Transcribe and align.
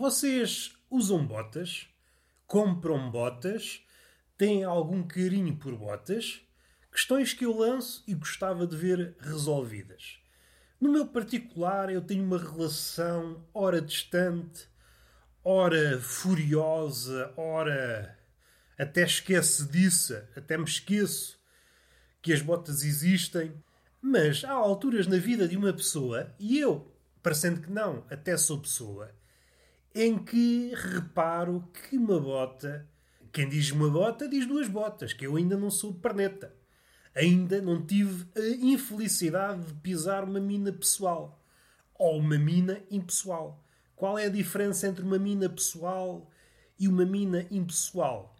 Vocês 0.00 0.72
usam 0.90 1.26
botas? 1.26 1.86
Compram 2.46 3.10
botas? 3.10 3.82
Têm 4.38 4.64
algum 4.64 5.02
carinho 5.02 5.54
por 5.54 5.76
botas? 5.76 6.40
Questões 6.90 7.34
que 7.34 7.44
eu 7.44 7.54
lanço 7.54 8.02
e 8.06 8.14
gostava 8.14 8.66
de 8.66 8.74
ver 8.74 9.14
resolvidas. 9.20 10.18
No 10.80 10.90
meu 10.90 11.06
particular, 11.06 11.90
eu 11.90 12.00
tenho 12.00 12.24
uma 12.24 12.38
relação 12.38 13.46
ora 13.52 13.78
distante, 13.78 14.66
ora 15.44 16.00
furiosa, 16.00 17.34
ora 17.36 18.18
até 18.78 19.02
esquecediça, 19.02 20.30
até 20.34 20.56
me 20.56 20.64
esqueço 20.64 21.38
que 22.22 22.32
as 22.32 22.40
botas 22.40 22.84
existem. 22.84 23.52
Mas 24.00 24.44
há 24.44 24.52
alturas 24.52 25.06
na 25.06 25.18
vida 25.18 25.46
de 25.46 25.58
uma 25.58 25.74
pessoa, 25.74 26.34
e 26.38 26.58
eu, 26.58 26.90
parecendo 27.22 27.60
que 27.60 27.70
não, 27.70 28.06
até 28.08 28.34
sou 28.38 28.62
pessoa, 28.62 29.19
em 29.94 30.18
que 30.18 30.72
reparo 30.74 31.68
que 31.72 31.96
uma 31.96 32.20
bota, 32.20 32.88
quem 33.32 33.48
diz 33.48 33.70
uma 33.70 33.90
bota, 33.90 34.28
diz 34.28 34.46
duas 34.46 34.68
botas, 34.68 35.12
que 35.12 35.26
eu 35.26 35.36
ainda 35.36 35.56
não 35.56 35.70
sou 35.70 35.94
perneta. 35.94 36.54
Ainda 37.14 37.60
não 37.60 37.84
tive 37.84 38.26
a 38.36 38.64
infelicidade 38.64 39.64
de 39.64 39.74
pisar 39.74 40.24
uma 40.24 40.38
mina 40.38 40.72
pessoal. 40.72 41.42
Ou 41.98 42.18
uma 42.18 42.38
mina 42.38 42.80
impessoal. 42.90 43.62
Qual 43.96 44.16
é 44.18 44.26
a 44.26 44.30
diferença 44.30 44.86
entre 44.86 45.04
uma 45.04 45.18
mina 45.18 45.48
pessoal 45.48 46.30
e 46.78 46.88
uma 46.88 47.04
mina 47.04 47.46
impessoal? 47.50 48.34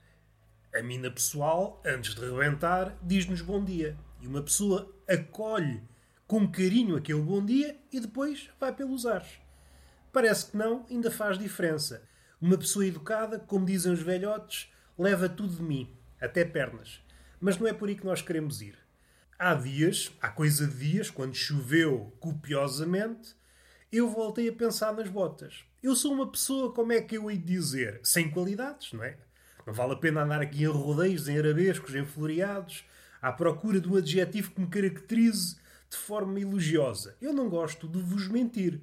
A 0.73 0.83
mina 0.83 1.11
pessoal, 1.11 1.83
antes 1.85 2.15
de 2.15 2.21
rebentar, 2.21 2.97
diz-nos 3.03 3.43
bom 3.43 3.63
dia. 3.63 3.99
E 4.21 4.27
uma 4.27 4.41
pessoa 4.41 4.95
acolhe 5.09 5.83
com 6.27 6.49
carinho 6.49 6.97
aquele 6.97 7.21
bom 7.21 7.45
dia 7.45 7.77
e 7.93 7.99
depois 7.99 8.49
vai 8.59 8.73
pelos 8.73 9.05
ares. 9.05 9.41
Parece 10.13 10.51
que 10.51 10.57
não, 10.57 10.85
ainda 10.91 11.11
faz 11.11 11.39
diferença. 11.39 12.03
Uma 12.41 12.59
pessoa 12.59 12.87
educada, 12.87 13.39
como 13.39 13.67
dizem 13.67 13.93
os 13.93 14.03
velhotes, 14.03 14.73
leva 14.99 15.29
tudo 15.29 15.57
de 15.57 15.63
mim, 15.63 15.95
até 16.21 16.45
pernas. 16.45 17.01
Mas 17.41 17.59
não 17.59 17.67
é 17.67 17.73
por 17.73 17.89
aí 17.89 17.95
que 17.95 18.05
nós 18.05 18.21
queremos 18.21 18.61
ir. 18.61 18.77
Há 19.39 19.55
dias, 19.55 20.13
há 20.21 20.29
coisa 20.29 20.67
de 20.67 20.77
dias, 20.77 21.11
quando 21.11 21.35
choveu 21.35 22.15
copiosamente, 22.19 23.35
eu 23.93 24.09
voltei 24.09 24.49
a 24.49 24.53
pensar 24.53 24.93
nas 24.93 25.09
botas. 25.09 25.65
Eu 25.83 25.97
sou 25.97 26.13
uma 26.13 26.31
pessoa, 26.31 26.73
como 26.73 26.93
é 26.93 27.01
que 27.01 27.17
eu 27.17 27.31
hei 27.31 27.39
de 27.39 27.55
dizer, 27.55 28.01
sem 28.03 28.31
qualidades, 28.31 28.93
não 28.93 29.03
é? 29.03 29.17
Não 29.67 29.73
vale 29.73 29.93
a 29.93 29.97
pena 29.97 30.23
andar 30.23 30.43
aqui 30.43 30.65
em 30.65 30.67
rodeios, 30.67 31.29
em 31.29 31.39
arabescos, 31.39 31.95
em 31.95 32.05
floreados, 32.05 32.85
à 33.23 33.33
procura 33.33 33.81
de 33.81 33.89
um 33.89 33.97
adjetivo 33.97 34.51
que 34.51 34.61
me 34.61 34.67
caracterize 34.67 35.57
de 35.89 35.97
forma 35.97 36.39
elogiosa. 36.41 37.17
Eu 37.21 37.33
não 37.33 37.49
gosto 37.49 37.89
de 37.89 38.01
vos 38.01 38.29
mentir, 38.29 38.81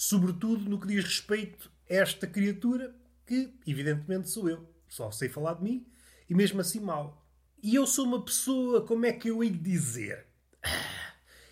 sobretudo 0.00 0.70
no 0.70 0.78
que 0.78 0.86
diz 0.86 1.04
respeito 1.04 1.72
a 1.90 1.94
esta 1.94 2.24
criatura, 2.24 2.94
que 3.26 3.52
evidentemente 3.66 4.30
sou 4.30 4.48
eu. 4.48 4.64
Só 4.86 5.10
sei 5.10 5.28
falar 5.28 5.54
de 5.54 5.64
mim 5.64 5.84
e 6.30 6.34
mesmo 6.36 6.60
assim 6.60 6.78
mal. 6.78 7.26
E 7.60 7.74
eu 7.74 7.84
sou 7.84 8.06
uma 8.06 8.24
pessoa, 8.24 8.86
como 8.86 9.04
é 9.04 9.12
que 9.12 9.28
eu 9.28 9.42
hei 9.42 9.50
de 9.50 9.58
dizer? 9.58 10.24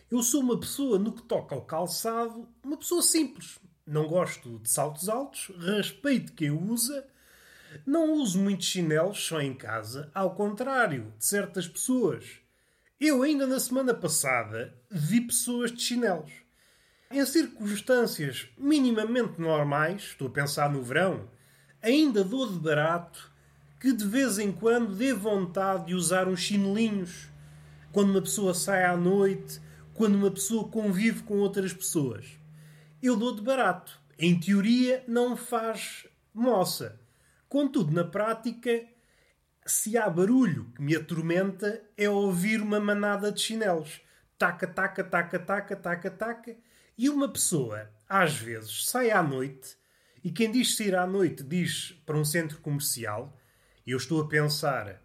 Eu 0.08 0.22
sou 0.22 0.42
uma 0.42 0.60
pessoa, 0.60 0.96
no 0.96 1.12
que 1.12 1.22
toca 1.22 1.56
ao 1.56 1.64
calçado, 1.64 2.48
uma 2.62 2.76
pessoa 2.76 3.02
simples. 3.02 3.58
Não 3.84 4.06
gosto 4.06 4.60
de 4.60 4.70
saltos 4.70 5.08
altos, 5.08 5.50
respeito 5.58 6.32
quem 6.32 6.52
usa, 6.52 7.04
não 7.84 8.12
uso 8.12 8.38
muitos 8.38 8.66
chinelos 8.66 9.18
só 9.18 9.40
em 9.40 9.54
casa, 9.54 10.08
ao 10.14 10.36
contrário 10.36 11.12
de 11.18 11.24
certas 11.24 11.66
pessoas. 11.66 12.38
Eu 13.00 13.24
ainda 13.24 13.44
na 13.44 13.58
semana 13.58 13.92
passada 13.92 14.72
vi 14.88 15.20
pessoas 15.20 15.72
de 15.72 15.82
chinelos. 15.82 16.45
Em 17.10 17.24
circunstâncias 17.24 18.48
minimamente 18.58 19.40
normais, 19.40 20.02
estou 20.02 20.26
a 20.26 20.30
pensar 20.30 20.68
no 20.70 20.82
verão, 20.82 21.30
ainda 21.80 22.24
dou 22.24 22.50
de 22.52 22.58
barato 22.58 23.32
que 23.78 23.92
de 23.92 24.04
vez 24.04 24.38
em 24.38 24.50
quando 24.50 24.94
dê 24.96 25.14
vontade 25.14 25.86
de 25.86 25.94
usar 25.94 26.26
uns 26.26 26.40
chinelinhos 26.40 27.28
quando 27.92 28.10
uma 28.10 28.20
pessoa 28.20 28.52
sai 28.52 28.84
à 28.84 28.96
noite, 28.96 29.60
quando 29.94 30.16
uma 30.16 30.30
pessoa 30.30 30.68
convive 30.68 31.22
com 31.22 31.38
outras 31.38 31.72
pessoas. 31.72 32.26
Eu 33.00 33.16
dou 33.16 33.34
de 33.34 33.40
barato. 33.40 34.00
Em 34.18 34.38
teoria, 34.38 35.04
não 35.06 35.36
faz 35.36 36.06
moça. 36.34 37.00
Contudo, 37.48 37.92
na 37.92 38.02
prática, 38.02 38.84
se 39.64 39.96
há 39.96 40.10
barulho 40.10 40.72
que 40.74 40.82
me 40.82 40.96
atormenta, 40.96 41.82
é 41.96 42.10
ouvir 42.10 42.60
uma 42.60 42.80
manada 42.80 43.30
de 43.30 43.40
chinelos. 43.40 44.00
Taca, 44.36 44.66
taca, 44.66 45.04
taca, 45.04 45.38
taca, 45.38 45.76
taca, 45.76 46.10
taca. 46.10 46.56
E 46.98 47.10
uma 47.10 47.28
pessoa, 47.28 47.90
às 48.08 48.34
vezes, 48.36 48.86
sai 48.86 49.10
à 49.10 49.22
noite, 49.22 49.76
e 50.24 50.30
quem 50.32 50.50
diz 50.50 50.76
sair 50.76 50.96
à 50.96 51.06
noite 51.06 51.42
diz 51.42 51.92
para 52.06 52.16
um 52.16 52.24
centro 52.24 52.58
comercial. 52.60 53.38
Eu 53.86 53.98
estou 53.98 54.22
a 54.22 54.28
pensar, 54.28 55.02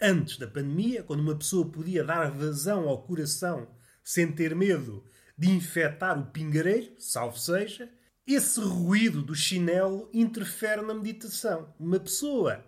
antes 0.00 0.38
da 0.38 0.46
pandemia, 0.46 1.02
quando 1.02 1.20
uma 1.20 1.36
pessoa 1.36 1.70
podia 1.70 2.04
dar 2.04 2.30
vazão 2.30 2.88
ao 2.88 3.02
coração 3.02 3.68
sem 4.04 4.30
ter 4.30 4.54
medo 4.54 5.04
de 5.36 5.50
infectar 5.50 6.18
o 6.18 6.30
pingareiro, 6.30 6.94
salvo 6.98 7.38
seja, 7.38 7.90
esse 8.26 8.60
ruído 8.60 9.20
do 9.20 9.34
chinelo 9.34 10.08
interfere 10.14 10.80
na 10.80 10.94
meditação. 10.94 11.74
Uma 11.78 11.98
pessoa, 11.98 12.64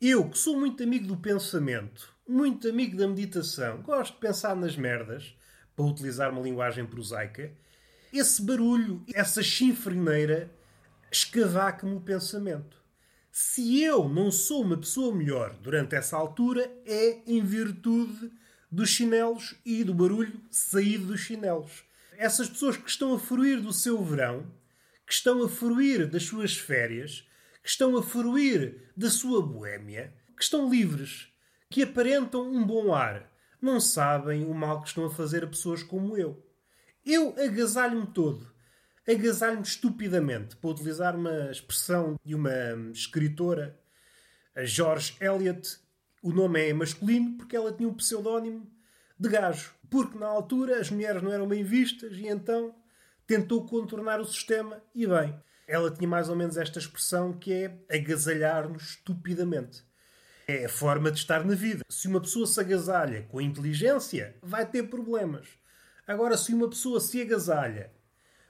eu 0.00 0.28
que 0.28 0.36
sou 0.36 0.58
muito 0.58 0.82
amigo 0.82 1.06
do 1.06 1.16
pensamento, 1.16 2.12
muito 2.28 2.68
amigo 2.68 2.96
da 2.96 3.06
meditação, 3.06 3.80
gosto 3.82 4.14
de 4.14 4.20
pensar 4.20 4.56
nas 4.56 4.76
merdas, 4.76 5.36
para 5.74 5.84
utilizar 5.84 6.30
uma 6.30 6.40
linguagem 6.40 6.86
prosaica, 6.86 7.52
esse 8.12 8.40
barulho, 8.42 9.02
essa 9.12 9.42
chinfrineira, 9.42 10.50
escavaca-me 11.10 11.96
o 11.96 12.00
pensamento. 12.00 12.76
Se 13.32 13.82
eu 13.82 14.08
não 14.08 14.30
sou 14.30 14.62
uma 14.62 14.76
pessoa 14.76 15.12
melhor 15.12 15.56
durante 15.60 15.96
essa 15.96 16.16
altura, 16.16 16.70
é 16.86 17.18
em 17.26 17.42
virtude 17.42 18.30
dos 18.70 18.90
chinelos 18.90 19.56
e 19.66 19.82
do 19.82 19.92
barulho 19.92 20.40
saído 20.50 21.06
dos 21.06 21.20
chinelos. 21.20 21.82
Essas 22.16 22.48
pessoas 22.48 22.76
que 22.76 22.88
estão 22.88 23.12
a 23.12 23.18
fruir 23.18 23.60
do 23.60 23.72
seu 23.72 24.02
verão, 24.04 24.46
que 25.04 25.12
estão 25.12 25.42
a 25.42 25.48
fruir 25.48 26.08
das 26.08 26.22
suas 26.22 26.56
férias, 26.56 27.26
que 27.62 27.68
estão 27.68 27.96
a 27.96 28.02
fruir 28.02 28.92
da 28.96 29.10
sua 29.10 29.44
boémia, 29.44 30.14
que 30.36 30.42
estão 30.44 30.70
livres, 30.70 31.28
que 31.68 31.82
aparentam 31.82 32.48
um 32.48 32.64
bom 32.64 32.94
ar, 32.94 33.28
não 33.64 33.80
sabem 33.80 34.44
o 34.44 34.54
mal 34.54 34.82
que 34.82 34.88
estão 34.88 35.06
a 35.06 35.10
fazer 35.10 35.42
a 35.42 35.48
pessoas 35.48 35.82
como 35.82 36.16
eu. 36.16 36.44
Eu 37.04 37.34
agasalho-me 37.42 38.06
todo. 38.06 38.52
Agasalho-me 39.08 39.62
estupidamente, 39.62 40.56
para 40.56 40.70
utilizar 40.70 41.16
uma 41.16 41.50
expressão 41.50 42.18
de 42.24 42.34
uma 42.34 42.52
escritora, 42.92 43.78
a 44.54 44.64
George 44.64 45.16
Eliot. 45.20 45.78
O 46.22 46.32
nome 46.32 46.68
é 46.68 46.72
masculino 46.72 47.36
porque 47.36 47.56
ela 47.56 47.72
tinha 47.72 47.88
um 47.88 47.94
pseudónimo 47.94 48.70
de 49.18 49.28
gajo. 49.28 49.74
Porque 49.90 50.18
na 50.18 50.26
altura 50.26 50.78
as 50.78 50.90
mulheres 50.90 51.22
não 51.22 51.32
eram 51.32 51.48
bem 51.48 51.64
vistas 51.64 52.16
e 52.16 52.26
então 52.26 52.74
tentou 53.26 53.66
contornar 53.66 54.20
o 54.20 54.26
sistema 54.26 54.82
e 54.94 55.06
bem. 55.06 55.34
Ela 55.66 55.90
tinha 55.90 56.08
mais 56.08 56.28
ou 56.28 56.36
menos 56.36 56.58
esta 56.58 56.78
expressão 56.78 57.32
que 57.32 57.52
é 57.52 57.78
agasalhar-nos 57.90 58.90
estupidamente. 58.90 59.82
É 60.46 60.66
a 60.66 60.68
forma 60.68 61.10
de 61.10 61.18
estar 61.18 61.42
na 61.42 61.54
vida. 61.54 61.82
Se 61.88 62.06
uma 62.06 62.20
pessoa 62.20 62.46
se 62.46 62.60
agasalha 62.60 63.22
com 63.30 63.40
inteligência, 63.40 64.36
vai 64.42 64.66
ter 64.66 64.82
problemas. 64.84 65.48
Agora, 66.06 66.36
se 66.36 66.52
uma 66.52 66.68
pessoa 66.68 67.00
se 67.00 67.22
agasalha 67.22 67.90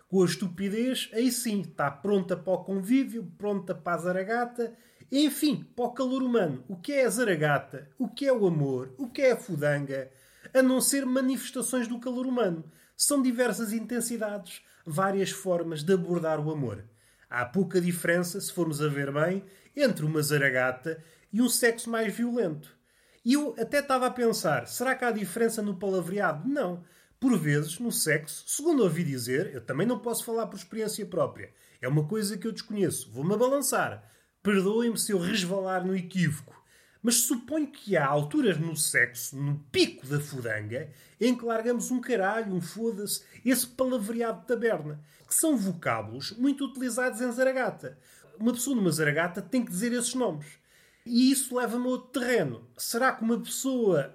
com 0.08 0.22
a 0.22 0.26
estupidez, 0.26 1.08
aí 1.12 1.30
sim, 1.30 1.60
está 1.60 1.88
pronta 1.90 2.36
para 2.36 2.52
o 2.52 2.64
convívio, 2.64 3.32
pronta 3.38 3.74
para 3.76 3.94
a 3.94 3.98
zaragata, 3.98 4.74
enfim, 5.10 5.64
para 5.76 5.84
o 5.84 5.92
calor 5.92 6.20
humano. 6.20 6.64
O 6.68 6.76
que 6.76 6.92
é 6.92 7.04
a 7.04 7.10
zaragata? 7.10 7.88
O 7.96 8.08
que 8.08 8.26
é 8.26 8.32
o 8.32 8.44
amor? 8.44 8.92
O 8.98 9.08
que 9.08 9.22
é 9.22 9.32
a 9.32 9.36
fudanga? 9.36 10.10
A 10.52 10.60
não 10.60 10.80
ser 10.80 11.06
manifestações 11.06 11.86
do 11.86 12.00
calor 12.00 12.26
humano. 12.26 12.64
São 12.96 13.22
diversas 13.22 13.72
intensidades, 13.72 14.62
várias 14.84 15.30
formas 15.30 15.84
de 15.84 15.92
abordar 15.92 16.40
o 16.40 16.50
amor. 16.50 16.84
Há 17.30 17.44
pouca 17.44 17.80
diferença, 17.80 18.40
se 18.40 18.52
formos 18.52 18.82
a 18.82 18.88
ver 18.88 19.12
bem, 19.12 19.44
entre 19.76 20.04
uma 20.04 20.22
zaragata 20.22 21.02
e 21.34 21.42
um 21.42 21.48
sexo 21.48 21.90
mais 21.90 22.14
violento. 22.14 22.78
E 23.24 23.32
eu 23.32 23.56
até 23.58 23.80
estava 23.80 24.06
a 24.06 24.10
pensar, 24.10 24.68
será 24.68 24.94
que 24.94 25.04
há 25.04 25.10
diferença 25.10 25.60
no 25.60 25.76
palavreado? 25.76 26.48
Não. 26.48 26.84
Por 27.18 27.36
vezes, 27.36 27.80
no 27.80 27.90
sexo, 27.90 28.44
segundo 28.46 28.84
ouvi 28.84 29.02
dizer, 29.02 29.52
eu 29.52 29.60
também 29.60 29.84
não 29.84 29.98
posso 29.98 30.24
falar 30.24 30.46
por 30.46 30.56
experiência 30.56 31.04
própria. 31.04 31.52
É 31.82 31.88
uma 31.88 32.06
coisa 32.06 32.38
que 32.38 32.46
eu 32.46 32.52
desconheço. 32.52 33.10
Vou-me 33.10 33.36
balançar. 33.36 34.08
Perdoem-me 34.44 34.96
se 34.96 35.10
eu 35.10 35.18
resvalar 35.18 35.84
no 35.84 35.96
equívoco. 35.96 36.54
Mas 37.02 37.16
suponho 37.16 37.66
que 37.66 37.96
há 37.96 38.06
alturas 38.06 38.56
no 38.56 38.76
sexo, 38.76 39.36
no 39.36 39.58
pico 39.72 40.06
da 40.06 40.20
fudanga, 40.20 40.88
em 41.20 41.36
que 41.36 41.44
largamos 41.44 41.90
um 41.90 42.00
caralho, 42.00 42.54
um 42.54 42.60
foda-se, 42.60 43.24
esse 43.44 43.66
palavreado 43.66 44.42
de 44.42 44.46
taberna, 44.46 45.00
que 45.26 45.34
são 45.34 45.56
vocábulos 45.56 46.30
muito 46.38 46.64
utilizados 46.64 47.20
em 47.20 47.32
Zaragata. 47.32 47.98
Uma 48.38 48.52
pessoa 48.52 48.76
numa 48.76 48.92
Zaragata 48.92 49.42
tem 49.42 49.64
que 49.64 49.72
dizer 49.72 49.92
esses 49.92 50.14
nomes. 50.14 50.62
E 51.06 51.30
isso 51.30 51.56
leva-me 51.56 51.86
a 51.86 51.88
outro 51.88 52.20
terreno. 52.20 52.68
Será 52.76 53.12
que 53.12 53.22
uma 53.22 53.38
pessoa. 53.40 54.14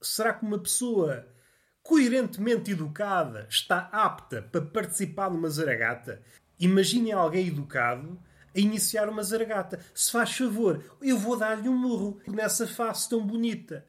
Será 0.00 0.32
que 0.32 0.44
uma 0.44 0.58
pessoa 0.58 1.28
coerentemente 1.82 2.70
educada 2.70 3.46
está 3.50 3.88
apta 3.92 4.40
para 4.40 4.62
participar 4.62 5.30
numa 5.30 5.50
Zaragata? 5.50 6.22
Imaginem 6.58 7.12
alguém 7.12 7.48
educado 7.48 8.18
a 8.54 8.60
iniciar 8.60 9.08
uma 9.08 9.22
zaragata. 9.22 9.80
Se 9.94 10.10
faz 10.10 10.36
favor, 10.36 10.84
eu 11.00 11.16
vou 11.18 11.36
dar-lhe 11.36 11.68
um 11.68 11.76
murro 11.76 12.20
nessa 12.26 12.66
face 12.66 13.08
tão 13.08 13.26
bonita. 13.26 13.86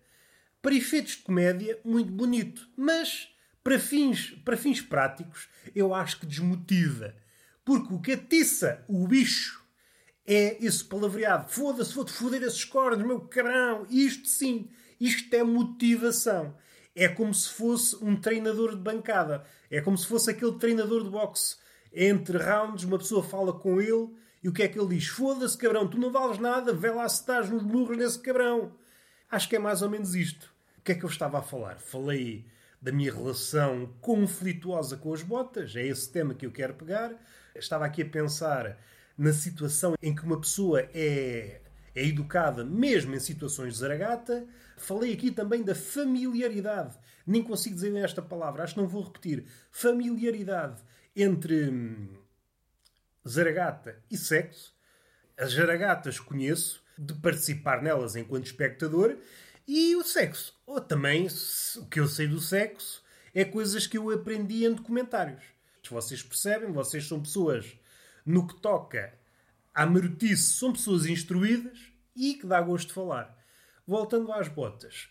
Para 0.62 0.76
efeitos 0.76 1.14
de 1.14 1.24
comédia, 1.24 1.80
muito 1.84 2.12
bonito. 2.12 2.70
Mas, 2.78 3.30
para 3.64 3.80
fins, 3.80 4.32
para 4.46 4.56
fins 4.56 4.82
práticos, 4.82 5.50
eu 5.76 5.94
acho 5.94 6.20
que 6.20 6.26
desmotiva. 6.26 7.16
Porque 7.66 7.94
o 7.94 8.00
que 8.00 8.14
atiça 8.14 8.84
o 8.88 9.08
bicho 9.08 9.61
é 10.26 10.64
esse 10.64 10.84
palavreado. 10.84 11.50
Foda-se, 11.50 11.94
vou-te 11.94 12.12
foder 12.12 12.44
esses 12.44 12.64
cornos, 12.64 13.06
meu 13.06 13.22
cabrão. 13.22 13.86
Isto 13.90 14.28
sim, 14.28 14.70
isto 15.00 15.34
é 15.34 15.44
motivação. 15.44 16.56
É 16.96 17.08
como 17.08 17.34
se 17.34 17.50
fosse 17.50 17.96
um 18.04 18.16
treinador 18.16 18.72
de 18.72 18.82
bancada. 18.82 19.44
É 19.70 19.82
como 19.82 19.98
se 19.98 20.08
fosse 20.08 20.30
aquele 20.30 20.58
treinador 20.60 21.04
de 21.04 21.10
boxe. 21.10 21.58
Entre 21.94 22.38
rounds, 22.38 22.84
uma 22.84 22.98
pessoa 22.98 23.24
fala 23.24 23.54
com 23.54 23.82
ele 23.82 24.10
e 24.44 24.50
o 24.50 24.54
que 24.54 24.64
é 24.64 24.68
que 24.68 24.80
ele 24.80 24.96
diz? 24.96 25.08
Foda-se, 25.08 25.58
cabrão, 25.58 25.88
tu 25.88 26.00
não 26.00 26.12
vales 26.12 26.40
nada, 26.40 26.74
vê 26.74 26.90
lá 26.90 27.08
se 27.08 27.22
estás 27.22 27.50
nos 27.50 27.64
murros 27.64 27.98
desse 27.98 28.20
cabrão. 28.20 28.74
Acho 29.30 29.48
que 29.48 29.56
é 29.56 29.60
mais 29.60 29.82
ou 29.82 29.90
menos 29.90 30.16
isto. 30.16 30.54
O 30.78 30.82
que 30.82 30.94
é 30.94 30.96
que 30.96 31.06
eu 31.06 31.10
estava 31.10 31.40
a 31.40 31.44
falar? 31.44 31.80
Falei 31.80 32.46
da 32.82 32.92
minha 32.92 33.14
relação 33.14 33.94
conflituosa 34.02 34.98
com 34.98 35.14
as 35.14 35.22
botas, 35.22 35.76
é 35.76 35.86
esse 35.86 36.12
tema 36.12 36.34
que 36.34 36.46
eu 36.46 36.52
quero 36.52 36.74
pegar. 36.74 37.14
Estava 37.56 37.86
aqui 37.86 38.02
a 38.02 38.06
pensar 38.06 38.78
na 39.22 39.32
situação 39.32 39.94
em 40.02 40.16
que 40.16 40.24
uma 40.24 40.42
pessoa 40.42 40.82
é, 40.96 41.62
é 41.94 42.08
educada, 42.08 42.66
mesmo 42.66 43.14
em 43.14 43.20
situações 43.20 43.74
de 43.74 43.80
zaragata. 43.80 44.48
Falei 44.76 45.14
aqui 45.14 45.30
também 45.30 45.62
da 45.62 45.76
familiaridade. 45.76 46.98
Nem 47.26 47.44
consigo 47.44 47.76
dizer 47.76 47.96
esta 47.98 48.20
palavra, 48.20 48.64
acho 48.64 48.74
que 48.74 48.80
não 48.80 48.88
vou 48.88 49.04
repetir. 49.04 49.46
Familiaridade 49.70 50.82
entre 51.16 51.70
hum, 51.70 52.08
zaragata 53.28 54.02
e 54.10 54.18
sexo. 54.18 54.74
As 55.38 55.54
zaragatas 55.54 56.20
conheço, 56.20 56.84
de 56.98 57.14
participar 57.14 57.84
nelas 57.84 58.16
enquanto 58.16 58.48
espectador, 58.48 59.18
e 59.68 59.96
o 59.96 60.04
sexo. 60.04 60.60
Ou 60.66 60.82
também, 60.82 61.28
o 61.78 61.86
que 61.86 62.00
eu 62.00 62.08
sei 62.08 62.28
do 62.28 62.42
sexo 62.42 63.04
é 63.36 63.46
coisas 63.46 63.86
que 63.86 64.00
eu 64.00 64.10
aprendi 64.10 64.66
em 64.66 64.74
documentários. 64.74 65.44
Vocês 65.88 66.24
percebem, 66.24 66.72
vocês 66.72 67.08
são 67.08 67.22
pessoas, 67.22 67.78
no 68.26 68.48
que 68.48 68.60
toca 68.62 69.14
à 69.74 69.86
marotice, 69.86 70.54
são 70.54 70.74
pessoas 70.74 71.06
instruídas 71.06 71.80
e 72.16 72.36
que 72.36 72.46
dá 72.46 72.62
gosto 72.62 72.90
de 72.90 72.94
falar. 72.94 73.38
Voltando 73.88 74.32
às 74.32 74.48
botas. 74.48 75.10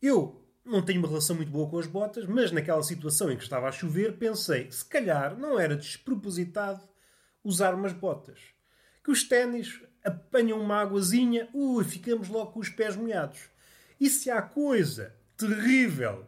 Eu 0.00 0.44
não 0.64 0.82
tenho 0.82 0.98
uma 0.98 1.08
relação 1.08 1.36
muito 1.36 1.50
boa 1.50 1.68
com 1.68 1.78
as 1.78 1.86
botas, 1.86 2.26
mas 2.26 2.52
naquela 2.52 2.82
situação 2.82 3.30
em 3.30 3.36
que 3.36 3.42
estava 3.42 3.68
a 3.68 3.72
chover, 3.72 4.18
pensei, 4.18 4.70
se 4.70 4.84
calhar 4.84 5.36
não 5.38 5.58
era 5.58 5.76
despropositado 5.76 6.86
usar 7.42 7.74
umas 7.74 7.92
botas. 7.92 8.38
Que 9.02 9.10
os 9.10 9.24
ténis 9.24 9.80
apanham 10.04 10.60
uma 10.60 10.76
águazinha, 10.80 11.48
ui, 11.54 11.84
ficamos 11.84 12.28
logo 12.28 12.52
com 12.52 12.60
os 12.60 12.68
pés 12.68 12.96
molhados. 12.96 13.40
E 14.00 14.08
se 14.10 14.30
há 14.30 14.42
coisa 14.42 15.14
terrível 15.36 16.26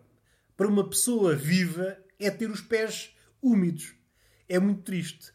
para 0.56 0.68
uma 0.68 0.88
pessoa 0.88 1.34
viva 1.34 1.98
é 2.18 2.30
ter 2.30 2.50
os 2.50 2.60
pés 2.60 3.14
úmidos. 3.42 3.94
É 4.48 4.58
muito 4.58 4.82
triste. 4.82 5.32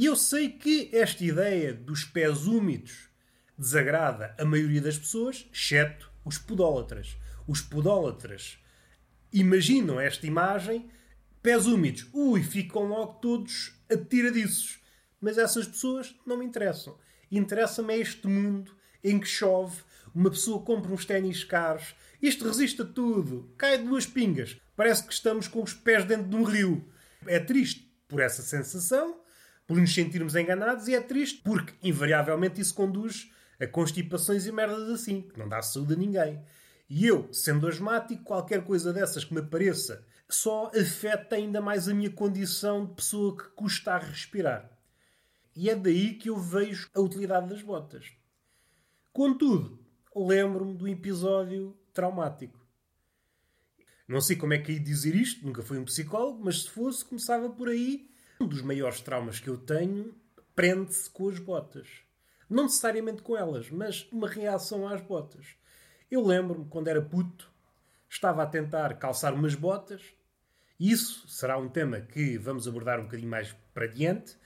E 0.00 0.06
eu 0.06 0.16
sei 0.16 0.48
que 0.48 0.88
esta 0.94 1.22
ideia 1.22 1.74
dos 1.74 2.04
pés 2.04 2.46
úmidos 2.46 3.10
desagrada 3.58 4.34
a 4.38 4.46
maioria 4.46 4.80
das 4.80 4.96
pessoas, 4.96 5.46
exceto 5.52 6.10
os 6.24 6.38
podólatras. 6.38 7.18
Os 7.46 7.60
podólatras 7.60 8.58
imaginam 9.30 10.00
esta 10.00 10.26
imagem, 10.26 10.90
pés 11.42 11.66
úmidos. 11.66 12.08
Ui, 12.14 12.42
ficam 12.42 12.84
logo 12.84 13.20
todos 13.20 13.74
atiradiços. 13.92 14.80
Mas 15.20 15.36
essas 15.36 15.66
pessoas 15.66 16.16
não 16.24 16.38
me 16.38 16.46
interessam. 16.46 16.98
Interessa-me 17.30 17.94
este 18.00 18.26
mundo 18.26 18.74
em 19.04 19.20
que 19.20 19.28
chove, 19.28 19.82
uma 20.14 20.30
pessoa 20.30 20.64
compra 20.64 20.94
uns 20.94 21.04
ténis 21.04 21.44
caros, 21.44 21.94
isto 22.22 22.48
resiste 22.48 22.80
a 22.80 22.86
tudo, 22.86 23.52
cai 23.58 23.76
de 23.76 23.84
duas 23.84 24.06
pingas, 24.06 24.58
parece 24.74 25.06
que 25.06 25.12
estamos 25.12 25.46
com 25.46 25.62
os 25.62 25.74
pés 25.74 26.06
dentro 26.06 26.26
de 26.26 26.36
um 26.36 26.42
rio. 26.42 26.90
É 27.26 27.38
triste 27.38 27.86
por 28.08 28.18
essa 28.18 28.40
sensação, 28.40 29.19
por 29.70 29.78
nos 29.78 29.94
sentirmos 29.94 30.34
enganados, 30.34 30.88
e 30.88 30.96
é 30.96 31.00
triste 31.00 31.42
porque, 31.44 31.72
invariavelmente, 31.80 32.60
isso 32.60 32.74
conduz 32.74 33.30
a 33.60 33.68
constipações 33.68 34.44
e 34.44 34.50
merdas 34.50 34.90
assim, 34.90 35.22
que 35.22 35.38
não 35.38 35.48
dá 35.48 35.62
saúde 35.62 35.94
a 35.94 35.96
ninguém. 35.96 36.42
E 36.88 37.06
eu, 37.06 37.32
sendo 37.32 37.68
asmático, 37.68 38.24
qualquer 38.24 38.64
coisa 38.64 38.92
dessas 38.92 39.24
que 39.24 39.32
me 39.32 39.38
apareça 39.38 40.04
só 40.28 40.72
afeta 40.74 41.36
ainda 41.36 41.60
mais 41.60 41.88
a 41.88 41.94
minha 41.94 42.10
condição 42.10 42.84
de 42.84 42.94
pessoa 42.94 43.36
que 43.36 43.44
custa 43.50 43.92
a 43.92 43.98
respirar. 43.98 44.76
E 45.54 45.70
é 45.70 45.76
daí 45.76 46.14
que 46.14 46.30
eu 46.30 46.36
vejo 46.36 46.90
a 46.92 47.00
utilidade 47.00 47.48
das 47.48 47.62
botas. 47.62 48.10
Contudo, 49.12 49.78
lembro-me 50.16 50.74
do 50.74 50.88
episódio 50.88 51.78
traumático. 51.94 52.58
Não 54.08 54.20
sei 54.20 54.34
como 54.34 54.52
é 54.52 54.58
que 54.58 54.72
ia 54.72 54.80
dizer 54.80 55.14
isto, 55.14 55.46
nunca 55.46 55.62
fui 55.62 55.78
um 55.78 55.84
psicólogo, 55.84 56.42
mas 56.44 56.62
se 56.62 56.70
fosse, 56.70 57.04
começava 57.04 57.48
por 57.50 57.68
aí. 57.68 58.09
Um 58.40 58.46
dos 58.46 58.62
maiores 58.62 59.02
traumas 59.02 59.38
que 59.38 59.48
eu 59.50 59.58
tenho 59.58 60.14
prende-se 60.56 61.10
com 61.10 61.28
as 61.28 61.38
botas. 61.38 61.86
Não 62.48 62.62
necessariamente 62.62 63.20
com 63.20 63.36
elas, 63.36 63.68
mas 63.70 64.08
uma 64.10 64.26
reação 64.26 64.88
às 64.88 65.02
botas. 65.02 65.44
Eu 66.10 66.24
lembro-me, 66.24 66.64
quando 66.64 66.88
era 66.88 67.02
puto, 67.02 67.52
estava 68.08 68.42
a 68.42 68.46
tentar 68.46 68.94
calçar 68.94 69.34
umas 69.34 69.54
botas. 69.54 70.02
Isso 70.80 71.28
será 71.28 71.58
um 71.58 71.68
tema 71.68 72.00
que 72.00 72.38
vamos 72.38 72.66
abordar 72.66 72.98
um 72.98 73.02
bocadinho 73.04 73.28
mais 73.28 73.54
para 73.74 73.86
diante. 73.86 74.38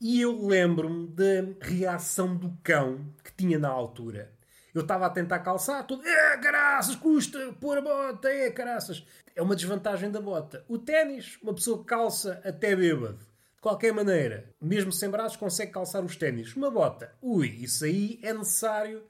E 0.00 0.22
eu 0.22 0.46
lembro-me 0.46 1.06
da 1.06 1.44
reação 1.60 2.34
do 2.34 2.56
cão 2.62 3.12
que 3.22 3.34
tinha 3.34 3.58
na 3.58 3.68
altura. 3.68 4.32
Eu 4.74 4.82
estava 4.82 5.06
a 5.06 5.10
tentar 5.10 5.38
calçar, 5.38 5.84
tudo. 5.84 6.04
É, 6.04 6.36
caraças, 6.38 6.96
custa 6.96 7.52
pôr 7.60 7.78
a 7.78 7.80
bota, 7.80 8.28
é, 8.28 8.50
caraças. 8.50 9.06
É 9.36 9.40
uma 9.40 9.54
desvantagem 9.54 10.10
da 10.10 10.20
bota. 10.20 10.64
O 10.68 10.76
ténis, 10.78 11.38
uma 11.40 11.54
pessoa 11.54 11.84
calça 11.84 12.40
até 12.44 12.74
bêbado. 12.74 13.18
De 13.54 13.60
qualquer 13.60 13.92
maneira, 13.92 14.52
mesmo 14.60 14.92
sem 14.92 15.08
braços, 15.08 15.36
consegue 15.36 15.70
calçar 15.70 16.04
os 16.04 16.16
ténis. 16.16 16.56
Uma 16.56 16.70
bota, 16.70 17.14
ui, 17.22 17.46
isso 17.48 17.84
aí 17.84 18.18
é 18.22 18.34
necessário 18.34 19.04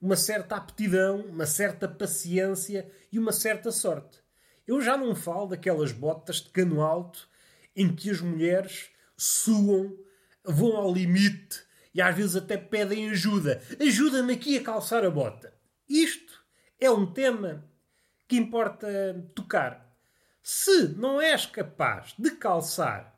uma 0.00 0.16
certa 0.16 0.56
aptidão, 0.56 1.20
uma 1.26 1.46
certa 1.46 1.88
paciência 1.88 2.90
e 3.10 3.18
uma 3.18 3.32
certa 3.32 3.70
sorte. 3.70 4.18
Eu 4.66 4.80
já 4.80 4.96
não 4.96 5.14
falo 5.14 5.46
daquelas 5.46 5.92
botas 5.92 6.36
de 6.36 6.50
cano 6.50 6.80
alto 6.80 7.28
em 7.74 7.94
que 7.94 8.10
as 8.10 8.20
mulheres 8.20 8.90
suam, 9.16 9.96
vão 10.44 10.76
ao 10.76 10.92
limite 10.92 11.64
e 11.94 12.00
às 12.00 12.14
vezes 12.16 12.36
até 12.36 12.56
pedem 12.56 13.10
ajuda. 13.10 13.62
Ajuda-me 13.80 14.34
aqui 14.34 14.56
a 14.56 14.62
calçar 14.62 15.04
a 15.04 15.10
bota. 15.10 15.52
Isto 15.88 16.42
é 16.80 16.90
um 16.90 17.06
tema 17.12 17.64
que 18.26 18.36
importa 18.36 18.88
tocar. 19.34 19.94
Se 20.42 20.88
não 20.96 21.20
és 21.20 21.46
capaz 21.46 22.14
de 22.18 22.30
calçar 22.32 23.12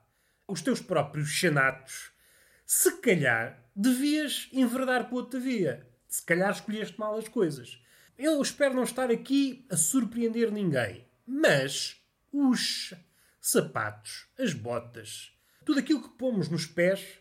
os 0.46 0.60
teus 0.60 0.80
próprios 0.80 1.28
chanatos, 1.28 2.10
se 2.66 2.98
calhar 2.98 3.62
devias 3.74 4.48
enverdar 4.52 5.06
para 5.06 5.16
outra 5.16 5.40
via. 5.40 5.88
Se 6.08 6.22
calhar 6.22 6.50
escolheste 6.50 6.98
mal 6.98 7.16
as 7.16 7.28
coisas. 7.28 7.80
Eu 8.16 8.40
espero 8.40 8.74
não 8.74 8.84
estar 8.84 9.10
aqui 9.10 9.66
a 9.70 9.76
surpreender 9.76 10.52
ninguém, 10.52 11.04
mas 11.26 11.96
os 12.32 12.94
sapatos, 13.40 14.28
as 14.38 14.52
botas, 14.52 15.32
tudo 15.64 15.80
aquilo 15.80 16.02
que 16.02 16.16
pomos 16.16 16.48
nos 16.48 16.66
pés 16.66 17.18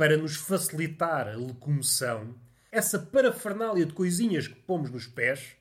para 0.00 0.16
nos 0.16 0.34
facilitar 0.34 1.28
a 1.28 1.36
locomoção, 1.36 2.34
essa 2.72 2.98
parafernália 2.98 3.84
de 3.84 3.92
coisinhas 3.92 4.48
que 4.48 4.54
pomos 4.54 4.90
nos 4.90 5.06
pés, 5.06 5.58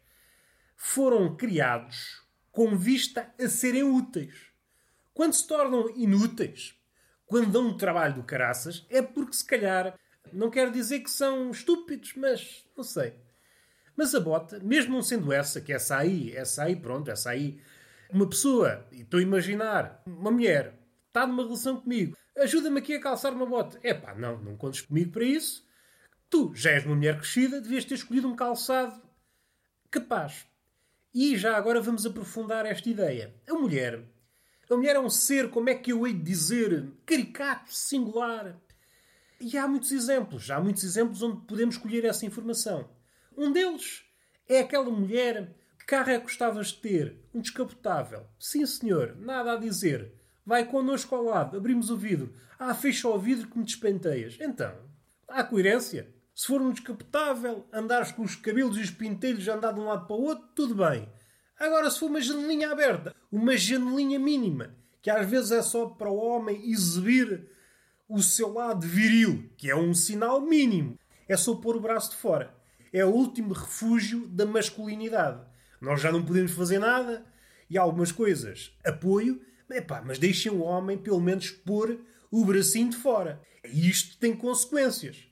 foram 0.78 1.36
criados 1.36 2.24
com 2.50 2.78
vista 2.78 3.30
a 3.38 3.50
serem 3.50 3.84
úteis. 3.84 4.34
Quando 5.14 5.34
se 5.34 5.46
tornam 5.46 5.90
inúteis, 5.90 6.74
quando 7.26 7.52
dão 7.52 7.68
um 7.68 7.76
trabalho 7.76 8.14
do 8.14 8.24
caraças, 8.24 8.88
é 8.90 9.02
porque 9.02 9.34
se 9.34 9.44
calhar 9.44 10.00
não 10.32 10.50
quero 10.50 10.72
dizer 10.72 11.02
que 11.02 11.12
são 11.12 11.52
estúpidos, 11.52 12.14
mas 12.16 12.66
não 12.78 12.84
sei. 12.86 13.16
Mas 13.94 14.16
a 14.16 14.22
bota, 14.22 14.58
mesmo 14.60 14.94
não 14.94 15.02
sendo 15.02 15.34
essa, 15.34 15.60
que 15.60 15.74
essa 15.74 15.98
aí, 15.98 16.34
essa 16.34 16.64
aí, 16.64 16.78
pronto, 16.78 17.12
essa 17.12 17.32
aí, 17.32 17.60
uma 18.10 18.26
pessoa, 18.26 18.88
e 18.90 19.02
estou 19.02 19.20
a 19.20 19.24
imaginar, 19.24 20.02
uma 20.06 20.32
mulher, 20.32 20.80
está 21.10 21.28
numa 21.28 21.44
relação 21.44 21.82
comigo, 21.82 22.16
ajuda-me 22.40 22.80
aqui 22.80 22.94
a 22.96 23.02
calçar 23.02 23.34
uma 23.34 23.46
bota. 23.46 23.80
É 23.84 23.94
pá, 23.94 24.16
não, 24.16 24.38
não 24.42 24.58
contes 24.58 24.82
comigo 24.82 25.12
para 25.12 25.24
isso. 25.24 25.68
Tu 26.30 26.54
já 26.56 26.72
és 26.72 26.86
uma 26.86 26.96
mulher 26.96 27.18
crescida, 27.18 27.60
devias 27.62 27.86
ter 27.86 27.96
escolhido 27.96 28.28
um 28.28 28.36
calçado 28.36 29.02
capaz. 29.90 30.46
E 31.14 31.36
já 31.38 31.58
agora 31.58 31.82
vamos 31.82 32.06
aprofundar 32.06 32.66
esta 32.66 32.90
ideia. 32.90 33.34
A 33.48 33.54
mulher. 33.54 34.04
A 34.70 34.76
mulher 34.76 34.96
é 34.96 35.00
um 35.00 35.10
ser, 35.10 35.50
como 35.50 35.70
é 35.70 35.76
que 35.76 35.92
eu 35.92 36.06
hei 36.06 36.14
de 36.14 36.22
dizer, 36.22 36.92
caricato, 37.06 37.74
singular. 37.74 38.56
E 39.42 39.58
há 39.58 39.68
muitos 39.68 39.92
exemplos. 39.92 40.52
Há 40.52 40.60
muitos 40.60 40.84
exemplos 40.84 41.24
onde 41.24 41.46
podemos 41.48 41.76
escolher 41.76 42.06
essa 42.06 42.26
informação. 42.26 42.88
Um 43.36 43.52
deles 43.52 44.04
é 44.48 44.60
aquela 44.60 44.92
mulher 44.92 45.56
que 45.80 45.86
carro 45.86 46.12
é 46.12 46.18
que 46.20 46.26
gostavas 46.26 46.68
de 46.68 46.82
ter? 46.82 47.20
Um 47.34 47.42
descapotável. 47.42 48.28
Sim, 48.38 48.66
senhor. 48.68 49.16
Nada 49.18 49.54
a 49.54 49.58
dizer 49.58 50.19
vai 50.50 50.66
connosco 50.66 51.14
ao 51.14 51.24
lado, 51.24 51.56
abrimos 51.56 51.92
o 51.92 51.96
vidro. 51.96 52.34
Ah, 52.58 52.74
fecha 52.74 53.08
o 53.08 53.20
vidro 53.20 53.48
que 53.48 53.60
me 53.60 53.64
despenteias. 53.64 54.36
Então, 54.42 54.74
há 55.28 55.44
coerência. 55.44 56.12
Se 56.34 56.48
for 56.48 56.60
um 56.60 56.72
descapotável, 56.72 57.68
andares 57.72 58.12
com 58.12 58.24
os 58.24 58.36
cabelos 58.36 58.76
e 58.76 58.82
os 58.82 58.90
pintelhos 58.90 59.48
a 59.48 59.54
andar 59.54 59.74
de 59.74 59.80
um 59.80 59.86
lado 59.86 60.08
para 60.08 60.16
o 60.16 60.24
outro, 60.24 60.48
tudo 60.56 60.74
bem. 60.74 61.08
Agora, 61.60 61.92
se 61.92 62.00
for 62.00 62.10
uma 62.10 62.20
janelinha 62.20 62.72
aberta, 62.72 63.16
uma 63.32 63.56
janelinha 63.56 64.18
mínima, 64.18 64.76
que 65.04 65.12
às 65.12 65.30
vezes 65.30 65.52
é 65.52 65.62
só 65.62 65.86
para 65.86 66.10
o 66.10 66.18
homem 66.18 66.68
exibir 66.72 67.48
o 68.08 68.20
seu 68.20 68.52
lado 68.52 68.88
viril, 68.88 69.52
que 69.56 69.70
é 69.70 69.76
um 69.76 69.94
sinal 69.94 70.42
mínimo, 70.42 70.98
é 71.28 71.38
só 71.38 71.54
pôr 71.54 71.76
o 71.76 71.82
braço 71.82 72.10
de 72.10 72.16
fora. 72.16 72.56
É 72.92 73.06
o 73.06 73.10
último 73.10 73.54
refúgio 73.54 74.28
da 74.28 74.48
masculinidade. 74.48 75.46
Nós 75.80 76.02
já 76.02 76.12
não 76.12 76.26
podemos 76.26 76.54
fazer 76.54 76.80
nada 76.80 77.24
e 77.70 77.78
algumas 77.78 78.12
coisas 78.12 78.76
apoio, 78.84 79.40
epá, 79.78 80.02
mas 80.06 80.20
deixem 80.20 80.52
o 80.52 80.62
homem 80.62 80.98
pelo 80.98 81.22
menos 81.22 81.52
pôr 81.52 82.00
o 82.32 82.46
bracinho 82.46 82.90
de 82.90 82.98
fora. 82.98 83.42
E 83.64 83.90
isto 83.90 84.18
tem 84.18 84.36
consequências. 84.36 85.28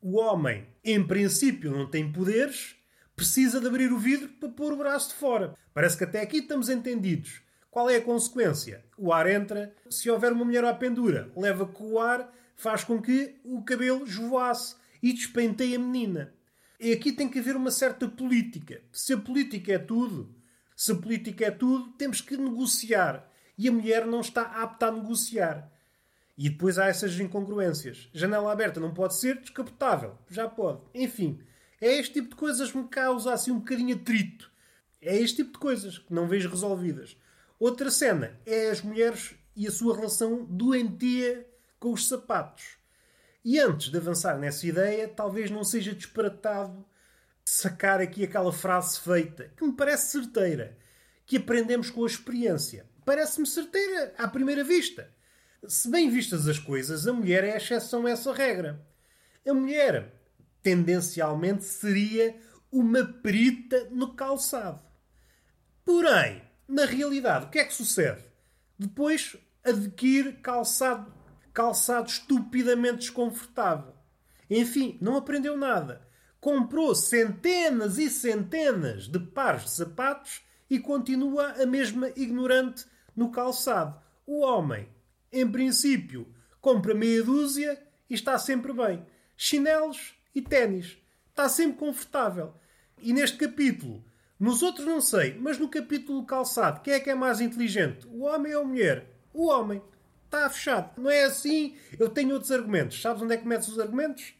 O 0.00 0.18
homem, 0.18 0.66
em 0.82 1.06
princípio, 1.06 1.70
não 1.70 1.88
tem 1.88 2.10
poderes, 2.10 2.76
precisa 3.14 3.60
de 3.60 3.66
abrir 3.66 3.92
o 3.92 3.98
vidro 3.98 4.28
para 4.28 4.48
pôr 4.48 4.72
o 4.72 4.76
braço 4.76 5.10
de 5.10 5.14
fora. 5.14 5.54
Parece 5.74 5.96
que 5.96 6.04
até 6.04 6.22
aqui 6.22 6.38
estamos 6.38 6.68
entendidos. 6.68 7.42
Qual 7.70 7.88
é 7.88 7.96
a 7.96 8.02
consequência? 8.02 8.84
O 8.96 9.12
ar 9.12 9.28
entra, 9.28 9.74
se 9.88 10.10
houver 10.10 10.32
uma 10.32 10.44
mulher 10.44 10.64
à 10.64 10.74
pendura, 10.74 11.30
leva 11.36 11.66
com 11.66 11.92
o 11.92 12.00
ar, 12.00 12.32
faz 12.56 12.82
com 12.82 13.00
que 13.00 13.36
o 13.44 13.62
cabelo 13.62 14.04
esvoace 14.04 14.74
e 15.02 15.12
despenteie 15.12 15.76
a 15.76 15.78
menina. 15.78 16.34
E 16.80 16.92
aqui 16.92 17.12
tem 17.12 17.28
que 17.28 17.38
haver 17.38 17.54
uma 17.54 17.70
certa 17.70 18.08
política. 18.08 18.80
Se 18.90 19.12
a 19.12 19.18
política 19.18 19.74
é 19.74 19.78
tudo, 19.78 20.34
se 20.74 20.92
a 20.92 20.94
política 20.94 21.44
é 21.44 21.50
tudo, 21.50 21.92
temos 21.92 22.22
que 22.22 22.36
negociar. 22.36 23.29
E 23.60 23.68
a 23.68 23.72
mulher 23.72 24.06
não 24.06 24.22
está 24.22 24.40
apta 24.40 24.86
a 24.86 24.90
negociar. 24.90 25.70
E 26.34 26.48
depois 26.48 26.78
há 26.78 26.86
essas 26.86 27.20
incongruências. 27.20 28.08
Janela 28.10 28.50
aberta 28.50 28.80
não 28.80 28.94
pode 28.94 29.20
ser 29.20 29.38
descapotável. 29.38 30.16
Já 30.30 30.48
pode. 30.48 30.80
Enfim, 30.94 31.38
é 31.78 31.92
este 31.98 32.14
tipo 32.14 32.30
de 32.30 32.36
coisas 32.36 32.72
que 32.72 32.78
me 32.78 32.88
causa 32.88 33.34
assim 33.34 33.50
um 33.50 33.58
bocadinho 33.58 33.94
atrito. 33.94 34.50
É 34.98 35.14
este 35.14 35.36
tipo 35.36 35.52
de 35.52 35.58
coisas 35.58 35.98
que 35.98 36.10
não 36.10 36.26
vejo 36.26 36.48
resolvidas. 36.48 37.18
Outra 37.58 37.90
cena 37.90 38.40
é 38.46 38.70
as 38.70 38.80
mulheres 38.80 39.34
e 39.54 39.66
a 39.66 39.70
sua 39.70 39.94
relação 39.94 40.46
doentia 40.46 41.46
com 41.78 41.92
os 41.92 42.08
sapatos. 42.08 42.78
E 43.44 43.58
antes 43.58 43.90
de 43.90 43.98
avançar 43.98 44.38
nessa 44.38 44.66
ideia, 44.66 45.06
talvez 45.06 45.50
não 45.50 45.64
seja 45.64 45.94
disparatado 45.94 46.82
sacar 47.44 48.00
aqui 48.00 48.24
aquela 48.24 48.54
frase 48.54 48.98
feita, 49.00 49.52
que 49.54 49.66
me 49.66 49.72
parece 49.74 50.12
certeira, 50.12 50.78
que 51.26 51.36
aprendemos 51.36 51.90
com 51.90 52.04
a 52.04 52.06
experiência. 52.06 52.88
Parece-me 53.04 53.46
certeira 53.46 54.14
à 54.18 54.28
primeira 54.28 54.64
vista. 54.64 55.12
Se 55.66 55.90
bem 55.90 56.10
vistas 56.10 56.48
as 56.48 56.58
coisas, 56.58 57.06
a 57.06 57.12
mulher 57.12 57.44
é 57.44 57.52
a 57.52 57.56
exceção 57.56 58.06
a 58.06 58.10
essa 58.10 58.32
regra. 58.32 58.84
A 59.46 59.52
mulher, 59.52 60.14
tendencialmente, 60.62 61.64
seria 61.64 62.36
uma 62.70 63.04
perita 63.04 63.88
no 63.90 64.14
calçado. 64.14 64.80
Porém, 65.84 66.42
na 66.68 66.84
realidade, 66.84 67.46
o 67.46 67.50
que 67.50 67.58
é 67.58 67.64
que 67.64 67.74
sucede? 67.74 68.24
Depois 68.78 69.36
adquire 69.64 70.34
calçado 70.34 71.20
calçado 71.52 72.08
estupidamente 72.08 72.98
desconfortável. 72.98 73.94
Enfim, 74.48 74.98
não 75.00 75.16
aprendeu 75.16 75.56
nada. 75.56 76.06
Comprou 76.40 76.94
centenas 76.94 77.98
e 77.98 78.08
centenas 78.08 79.06
de 79.06 79.18
pares 79.18 79.64
de 79.64 79.70
sapatos 79.72 80.42
e 80.70 80.78
continua 80.78 81.60
a 81.60 81.66
mesma 81.66 82.10
ignorante 82.16 82.86
no 83.14 83.30
calçado. 83.30 84.00
O 84.24 84.40
homem, 84.40 84.88
em 85.32 85.50
princípio, 85.50 86.32
compra 86.60 86.94
meia 86.94 87.22
dúzia 87.24 87.82
e 88.08 88.14
está 88.14 88.38
sempre 88.38 88.72
bem. 88.72 89.04
Chinelos 89.36 90.14
e 90.34 90.40
ténis. 90.40 90.96
Está 91.30 91.48
sempre 91.48 91.78
confortável. 91.78 92.54
E 93.02 93.12
neste 93.12 93.36
capítulo, 93.36 94.04
nos 94.38 94.62
outros 94.62 94.86
não 94.86 95.00
sei, 95.00 95.36
mas 95.38 95.58
no 95.58 95.68
capítulo 95.68 96.20
do 96.20 96.26
calçado, 96.26 96.80
quem 96.80 96.94
é 96.94 97.00
que 97.00 97.10
é 97.10 97.14
mais 97.14 97.40
inteligente? 97.40 98.06
O 98.06 98.22
homem 98.22 98.54
ou 98.54 98.62
a 98.62 98.64
mulher? 98.64 99.06
O 99.34 99.48
homem. 99.48 99.82
Está 100.24 100.48
fechado. 100.48 101.00
Não 101.00 101.10
é 101.10 101.24
assim. 101.24 101.76
Eu 101.98 102.08
tenho 102.08 102.34
outros 102.34 102.52
argumentos. 102.52 103.02
Sabes 103.02 103.20
onde 103.20 103.34
é 103.34 103.36
que 103.36 103.48
metes 103.48 103.66
os 103.66 103.80
argumentos? 103.80 104.32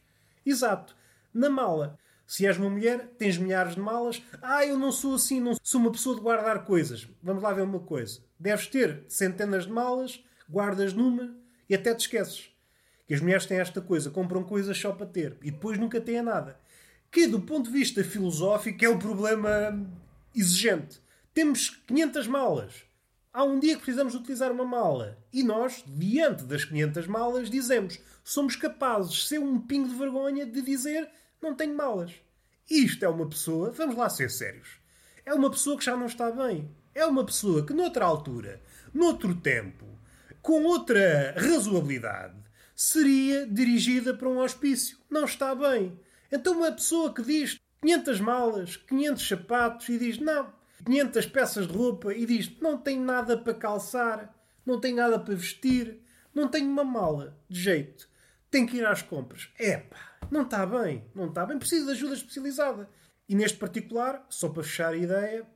Exato. 0.46 0.94
Na 1.34 1.50
mala. 1.50 1.98
Se 2.30 2.46
és 2.46 2.56
uma 2.56 2.70
mulher, 2.70 3.08
tens 3.18 3.36
milhares 3.36 3.74
de 3.74 3.80
malas. 3.80 4.22
Ah, 4.40 4.64
eu 4.64 4.78
não 4.78 4.92
sou 4.92 5.16
assim, 5.16 5.40
não 5.40 5.56
sou 5.64 5.80
uma 5.80 5.90
pessoa 5.90 6.14
de 6.14 6.22
guardar 6.22 6.64
coisas. 6.64 7.08
Vamos 7.20 7.42
lá 7.42 7.52
ver 7.52 7.62
uma 7.62 7.80
coisa. 7.80 8.20
Deves 8.38 8.68
ter 8.68 9.04
centenas 9.08 9.64
de 9.64 9.72
malas, 9.72 10.22
guardas 10.48 10.92
numa 10.92 11.34
e 11.68 11.74
até 11.74 11.92
te 11.92 12.02
esqueces. 12.02 12.50
Que 13.08 13.14
as 13.14 13.20
mulheres 13.20 13.46
têm 13.46 13.58
esta 13.58 13.80
coisa, 13.80 14.10
compram 14.10 14.44
coisas 14.44 14.78
só 14.78 14.92
para 14.92 15.06
ter 15.06 15.38
e 15.42 15.50
depois 15.50 15.76
nunca 15.76 16.00
têm 16.00 16.22
nada. 16.22 16.56
Que, 17.10 17.26
do 17.26 17.40
ponto 17.40 17.64
de 17.64 17.76
vista 17.76 18.04
filosófico, 18.04 18.84
é 18.84 18.88
um 18.88 18.96
problema 19.00 19.84
exigente. 20.32 21.00
Temos 21.34 21.82
500 21.84 22.28
malas. 22.28 22.84
Há 23.32 23.42
um 23.42 23.58
dia 23.58 23.74
que 23.74 23.82
precisamos 23.82 24.14
utilizar 24.14 24.52
uma 24.52 24.64
mala 24.64 25.18
e 25.32 25.42
nós, 25.42 25.82
diante 25.84 26.44
das 26.44 26.64
500 26.64 27.08
malas, 27.08 27.50
dizemos 27.50 27.98
somos 28.22 28.54
capazes, 28.54 29.26
sem 29.26 29.40
um 29.40 29.60
pingo 29.60 29.88
de 29.88 29.96
vergonha, 29.96 30.46
de 30.46 30.62
dizer 30.62 31.10
não 31.40 31.54
tenho 31.54 31.76
malas. 31.76 32.12
Isto 32.70 33.04
é 33.04 33.08
uma 33.08 33.28
pessoa, 33.28 33.70
vamos 33.70 33.96
lá 33.96 34.08
ser 34.08 34.30
sérios, 34.30 34.78
é 35.24 35.34
uma 35.34 35.50
pessoa 35.50 35.76
que 35.76 35.84
já 35.84 35.96
não 35.96 36.06
está 36.06 36.30
bem. 36.30 36.70
É 36.94 37.06
uma 37.06 37.24
pessoa 37.24 37.64
que, 37.64 37.72
noutra 37.72 38.04
altura, 38.04 38.60
noutro 38.92 39.34
tempo, 39.34 39.86
com 40.42 40.64
outra 40.64 41.34
razoabilidade, 41.36 42.34
seria 42.74 43.46
dirigida 43.46 44.12
para 44.12 44.28
um 44.28 44.38
hospício. 44.38 44.98
Não 45.08 45.24
está 45.24 45.54
bem. 45.54 45.98
Então, 46.32 46.54
uma 46.54 46.72
pessoa 46.72 47.14
que 47.14 47.22
diz 47.22 47.60
500 47.82 48.20
malas, 48.20 48.76
500 48.76 49.28
sapatos 49.28 49.88
e 49.88 49.98
diz 49.98 50.18
não, 50.18 50.52
500 50.84 51.26
peças 51.26 51.68
de 51.68 51.72
roupa 51.72 52.12
e 52.12 52.26
diz: 52.26 52.50
Não 52.60 52.76
tenho 52.76 53.04
nada 53.04 53.38
para 53.38 53.54
calçar, 53.54 54.34
não 54.66 54.80
tenho 54.80 54.96
nada 54.96 55.18
para 55.18 55.34
vestir, 55.34 56.00
não 56.34 56.48
tenho 56.48 56.68
uma 56.68 56.84
mala 56.84 57.38
de 57.48 57.60
jeito, 57.60 58.08
tenho 58.50 58.66
que 58.66 58.78
ir 58.78 58.86
às 58.86 59.02
compras. 59.02 59.48
Epá, 59.58 60.09
não 60.30 60.42
está 60.42 60.64
bem, 60.64 61.04
não 61.14 61.28
está 61.28 61.44
bem, 61.44 61.58
preciso 61.58 61.86
de 61.86 61.92
ajuda 61.92 62.14
especializada. 62.14 62.88
E 63.28 63.34
neste 63.34 63.58
particular, 63.58 64.24
só 64.28 64.48
para 64.48 64.62
fechar 64.62 64.92
a 64.92 64.96
ideia, 64.96 65.46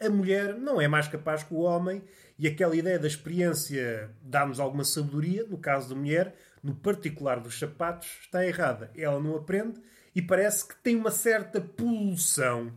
a 0.00 0.08
mulher 0.08 0.56
não 0.56 0.80
é 0.80 0.86
mais 0.86 1.08
capaz 1.08 1.42
que 1.42 1.52
o 1.52 1.60
homem 1.60 2.02
e 2.38 2.46
aquela 2.46 2.76
ideia 2.76 2.98
da 2.98 3.08
experiência 3.08 4.14
dá-nos 4.22 4.60
alguma 4.60 4.84
sabedoria, 4.84 5.44
no 5.44 5.58
caso 5.58 5.88
da 5.88 5.94
mulher, 5.94 6.36
no 6.62 6.74
particular 6.74 7.40
dos 7.40 7.58
sapatos, 7.58 8.08
está 8.20 8.46
errada. 8.46 8.90
Ela 8.96 9.18
não 9.18 9.36
aprende 9.36 9.80
e 10.14 10.22
parece 10.22 10.66
que 10.66 10.76
tem 10.76 10.96
uma 10.96 11.10
certa 11.10 11.60
pulsão 11.60 12.72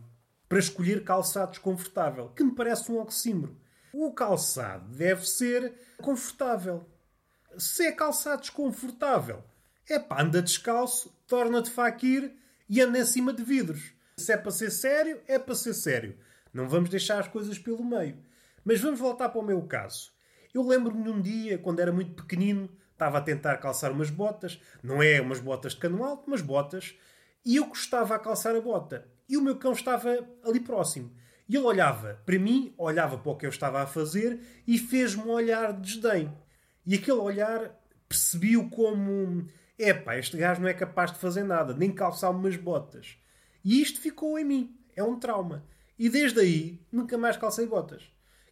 para 0.48 0.58
escolher 0.58 1.04
calçado 1.04 1.52
desconfortável, 1.52 2.28
que 2.30 2.44
me 2.44 2.54
parece 2.54 2.90
um 2.90 3.00
oxímoro. 3.00 3.56
O 3.92 4.12
calçado 4.12 4.86
deve 4.94 5.26
ser 5.26 5.72
confortável. 5.98 6.86
Se 7.56 7.86
é 7.86 7.92
calçado 7.92 8.42
desconfortável, 8.42 9.42
é 9.88 9.98
pá, 9.98 10.22
anda 10.22 10.42
descalço, 10.42 11.14
torna-te 11.26 11.70
faquir 11.70 12.34
e 12.68 12.80
anda 12.80 12.98
em 12.98 13.04
cima 13.04 13.32
de 13.32 13.42
vidros. 13.42 13.92
Se 14.16 14.32
é 14.32 14.36
para 14.36 14.50
ser 14.50 14.70
sério, 14.70 15.20
é 15.26 15.38
para 15.38 15.54
ser 15.54 15.74
sério. 15.74 16.16
Não 16.52 16.68
vamos 16.68 16.90
deixar 16.90 17.18
as 17.18 17.28
coisas 17.28 17.58
pelo 17.58 17.84
meio. 17.84 18.16
Mas 18.64 18.80
vamos 18.80 19.00
voltar 19.00 19.28
para 19.30 19.40
o 19.40 19.44
meu 19.44 19.62
caso. 19.62 20.12
Eu 20.54 20.66
lembro-me 20.66 21.02
num 21.02 21.20
dia, 21.20 21.58
quando 21.58 21.80
era 21.80 21.92
muito 21.92 22.22
pequenino, 22.22 22.68
estava 22.92 23.18
a 23.18 23.22
tentar 23.22 23.56
calçar 23.56 23.90
umas 23.90 24.10
botas. 24.10 24.60
Não 24.82 25.02
é 25.02 25.20
umas 25.20 25.40
botas 25.40 25.72
de 25.72 25.78
cano 25.78 26.04
alto, 26.04 26.30
mas 26.30 26.40
botas. 26.40 26.94
E 27.44 27.56
eu 27.56 27.66
gostava 27.66 28.14
a 28.14 28.18
calçar 28.18 28.54
a 28.54 28.60
bota. 28.60 29.08
E 29.28 29.36
o 29.36 29.42
meu 29.42 29.56
cão 29.56 29.72
estava 29.72 30.16
ali 30.44 30.60
próximo. 30.60 31.10
E 31.48 31.56
ele 31.56 31.64
olhava 31.64 32.22
para 32.24 32.38
mim, 32.38 32.72
olhava 32.78 33.18
para 33.18 33.32
o 33.32 33.36
que 33.36 33.46
eu 33.46 33.50
estava 33.50 33.82
a 33.82 33.86
fazer 33.86 34.40
e 34.66 34.78
fez-me 34.78 35.22
um 35.22 35.30
olhar 35.30 35.72
de 35.72 35.80
desdém. 35.80 36.32
E 36.86 36.94
aquele 36.94 37.18
olhar 37.18 37.78
percebi-o 38.08 38.70
como: 38.70 39.48
epá, 39.88 40.16
este 40.18 40.36
gajo 40.36 40.60
não 40.60 40.68
é 40.68 40.74
capaz 40.74 41.12
de 41.12 41.18
fazer 41.18 41.44
nada, 41.44 41.74
nem 41.74 41.92
calçar 41.92 42.30
umas 42.30 42.56
botas. 42.56 43.16
E 43.64 43.80
isto 43.80 44.00
ficou 44.00 44.38
em 44.38 44.44
mim. 44.44 44.76
É 44.94 45.02
um 45.02 45.18
trauma. 45.18 45.64
E 45.98 46.08
desde 46.08 46.40
aí 46.40 46.80
nunca 46.90 47.16
mais 47.16 47.36
calcei 47.36 47.66
botas. 47.66 48.02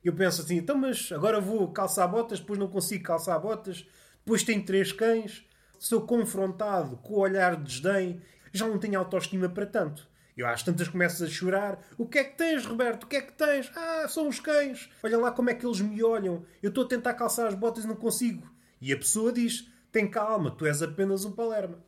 Eu 0.03 0.15
penso 0.15 0.41
assim, 0.41 0.57
então, 0.57 0.77
mas 0.77 1.13
agora 1.13 1.41
vou 1.41 1.71
calçar 1.73 2.07
botas, 2.09 2.41
depois 2.41 2.59
não 2.59 2.69
consigo 2.69 3.05
calçar 3.05 3.39
botas, 3.39 3.87
depois 4.25 4.43
tenho 4.43 4.65
três 4.65 4.93
cães, 4.93 5.45
sou 5.79 6.03
confrontado 6.03 6.97
com 6.99 7.15
o 7.15 7.19
olhar 7.19 7.57
de 7.57 7.65
desdém, 7.65 8.23
já 8.53 8.67
não 8.67 8.79
tenho 8.79 8.99
autoestima 8.99 9.49
para 9.49 9.67
tanto. 9.67 10.09
Eu 10.37 10.47
às 10.47 10.63
tantas 10.63 10.89
começo 10.89 11.23
a 11.23 11.27
chorar. 11.27 11.79
O 11.99 12.07
que 12.07 12.19
é 12.19 12.25
que 12.25 12.37
tens, 12.37 12.65
Roberto? 12.65 13.05
O 13.05 13.07
que 13.07 13.17
é 13.17 13.21
que 13.21 13.33
tens? 13.33 13.71
Ah, 13.77 14.09
são 14.09 14.27
os 14.27 14.41
cães. 14.41 14.89
Olha 15.03 15.19
lá 15.19 15.31
como 15.33 15.51
é 15.51 15.55
que 15.55 15.67
eles 15.67 15.81
me 15.83 16.03
olham. 16.03 16.47
Eu 16.63 16.71
estou 16.71 16.85
a 16.85 16.89
tentar 16.89 17.13
calçar 17.13 17.47
as 17.47 17.55
botas 17.55 17.85
e 17.85 17.87
não 17.87 17.97
consigo. 17.97 18.51
E 18.81 18.91
a 18.91 18.97
pessoa 18.97 19.33
diz: 19.33 19.71
Tem 19.93 20.09
calma, 20.09 20.51
tu 20.51 20.67
és 20.67 20.83
apenas 20.83 21.25
um 21.25 21.33
palerma. 21.33 21.79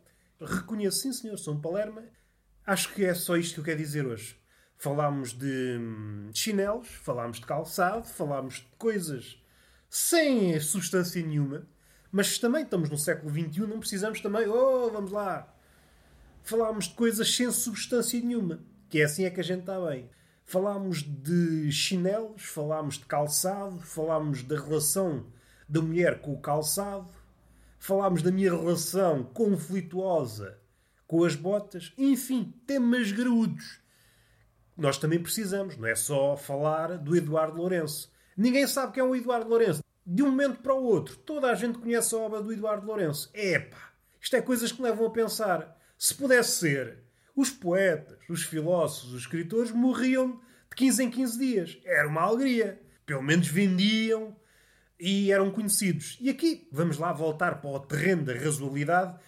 Reconheço, 0.40 0.98
sim 1.02 1.12
senhor, 1.12 1.38
sou 1.38 1.54
um 1.54 1.60
palerma. 1.60 2.02
Acho 2.66 2.92
que 2.92 3.04
é 3.04 3.14
só 3.14 3.36
isto 3.36 3.54
que 3.54 3.60
eu 3.60 3.64
quero 3.64 3.78
dizer 3.78 4.06
hoje. 4.06 4.36
Falámos 4.76 5.32
de 5.32 5.78
hum, 5.78 6.30
chinelos, 6.34 6.88
falámos 6.88 7.38
de 7.38 7.46
calçado, 7.46 8.04
falámos 8.04 8.54
de 8.56 8.66
coisas 8.76 9.40
sem 9.88 10.58
substância 10.58 11.22
nenhuma, 11.22 11.66
mas 12.10 12.38
também 12.38 12.64
estamos 12.64 12.88
no 12.88 12.96
século 12.96 13.30
XXI, 13.30 13.60
não 13.60 13.78
precisamos 13.78 14.20
também, 14.20 14.48
oh, 14.48 14.90
vamos 14.90 15.12
lá, 15.12 15.54
falarmos 16.42 16.86
de 16.86 16.94
coisas 16.94 17.32
sem 17.32 17.50
substância 17.50 18.18
nenhuma, 18.18 18.60
que 18.88 19.00
é 19.00 19.04
assim 19.04 19.24
é 19.24 19.30
que 19.30 19.40
a 19.40 19.44
gente 19.44 19.60
está 19.60 19.78
bem. 19.86 20.10
Falámos 20.44 21.02
de 21.02 21.70
chinelos, 21.70 22.42
falámos 22.42 22.96
de 22.98 23.04
calçado, 23.04 23.78
falámos 23.80 24.42
da 24.42 24.58
relação 24.58 25.26
da 25.68 25.80
mulher 25.80 26.20
com 26.20 26.32
o 26.32 26.40
calçado, 26.40 27.12
falámos 27.82 28.22
da 28.22 28.30
minha 28.30 28.54
relação 28.54 29.24
conflituosa 29.24 30.56
com 31.04 31.24
as 31.24 31.34
botas, 31.34 31.92
enfim, 31.98 32.54
temas 32.64 33.10
graúdos. 33.10 33.80
Nós 34.76 34.98
também 34.98 35.20
precisamos, 35.20 35.76
não 35.76 35.88
é 35.88 35.96
só 35.96 36.36
falar 36.36 36.96
do 36.96 37.16
Eduardo 37.16 37.56
Lourenço. 37.56 38.12
Ninguém 38.36 38.68
sabe 38.68 38.92
quem 38.92 39.02
é 39.02 39.04
o 39.04 39.16
Eduardo 39.16 39.50
Lourenço. 39.50 39.82
De 40.06 40.22
um 40.22 40.30
momento 40.30 40.62
para 40.62 40.72
o 40.72 40.84
outro, 40.84 41.16
toda 41.16 41.50
a 41.50 41.56
gente 41.56 41.78
conhece 41.78 42.14
a 42.14 42.18
obra 42.18 42.40
do 42.40 42.52
Eduardo 42.52 42.86
Lourenço. 42.86 43.28
Epá, 43.34 43.90
isto 44.20 44.36
é 44.36 44.40
coisas 44.40 44.70
que 44.70 44.80
levam 44.80 45.08
a 45.08 45.10
pensar. 45.10 45.76
Se 45.98 46.14
pudesse 46.14 46.58
ser, 46.58 46.98
os 47.34 47.50
poetas, 47.50 48.16
os 48.28 48.44
filósofos, 48.44 49.12
os 49.12 49.22
escritores 49.22 49.72
morriam 49.72 50.40
de 50.70 50.76
15 50.76 51.02
em 51.02 51.10
15 51.10 51.38
dias. 51.38 51.78
Era 51.84 52.06
uma 52.06 52.22
alegria. 52.22 52.80
Pelo 53.04 53.24
menos 53.24 53.48
vendiam 53.48 54.36
e 55.04 55.32
eram 55.32 55.50
conhecidos. 55.50 56.16
E 56.20 56.30
aqui, 56.30 56.68
vamos 56.70 56.96
lá 56.96 57.12
voltar 57.12 57.60
para 57.60 57.68
o 57.68 57.80
terreno 57.80 58.22
da 58.22 58.34
razoabilidade. 58.34 59.18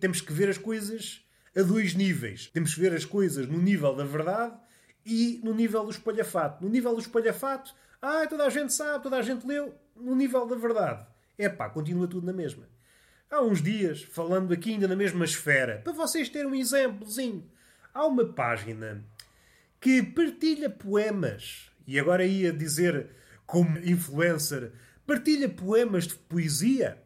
Temos 0.00 0.22
que 0.22 0.32
ver 0.32 0.48
as 0.48 0.56
coisas 0.56 1.22
a 1.54 1.60
dois 1.60 1.92
níveis. 1.92 2.46
Temos 2.46 2.74
que 2.74 2.80
ver 2.80 2.94
as 2.94 3.04
coisas 3.04 3.46
no 3.46 3.60
nível 3.60 3.94
da 3.94 4.04
verdade 4.04 4.54
e 5.04 5.38
no 5.44 5.52
nível 5.52 5.84
do 5.84 5.90
espalhafato. 5.90 6.64
No 6.64 6.70
nível 6.70 6.94
do 6.94 7.00
espalhafato, 7.02 7.74
ah, 8.00 8.26
toda 8.26 8.46
a 8.46 8.48
gente 8.48 8.72
sabe, 8.72 9.02
toda 9.02 9.18
a 9.18 9.22
gente 9.22 9.46
leu. 9.46 9.74
No 9.94 10.14
nível 10.14 10.46
da 10.46 10.56
verdade, 10.56 11.06
é 11.36 11.46
pá, 11.46 11.68
continua 11.68 12.08
tudo 12.08 12.24
na 12.24 12.32
mesma. 12.32 12.66
Há 13.30 13.42
uns 13.42 13.60
dias, 13.60 14.02
falando 14.02 14.54
aqui 14.54 14.72
ainda 14.72 14.88
na 14.88 14.96
mesma 14.96 15.26
esfera, 15.26 15.82
para 15.84 15.92
vocês 15.92 16.30
terem 16.30 16.48
um 16.48 16.54
exemplozinho, 16.54 17.46
há 17.92 18.06
uma 18.06 18.24
página 18.32 19.04
que 19.78 20.02
partilha 20.02 20.70
poemas, 20.70 21.70
e 21.86 22.00
agora 22.00 22.24
ia 22.24 22.50
dizer 22.50 23.10
como 23.44 23.76
influencer, 23.78 24.72
partilha 25.06 25.48
poemas 25.48 26.06
de 26.06 26.14
poesia. 26.14 27.02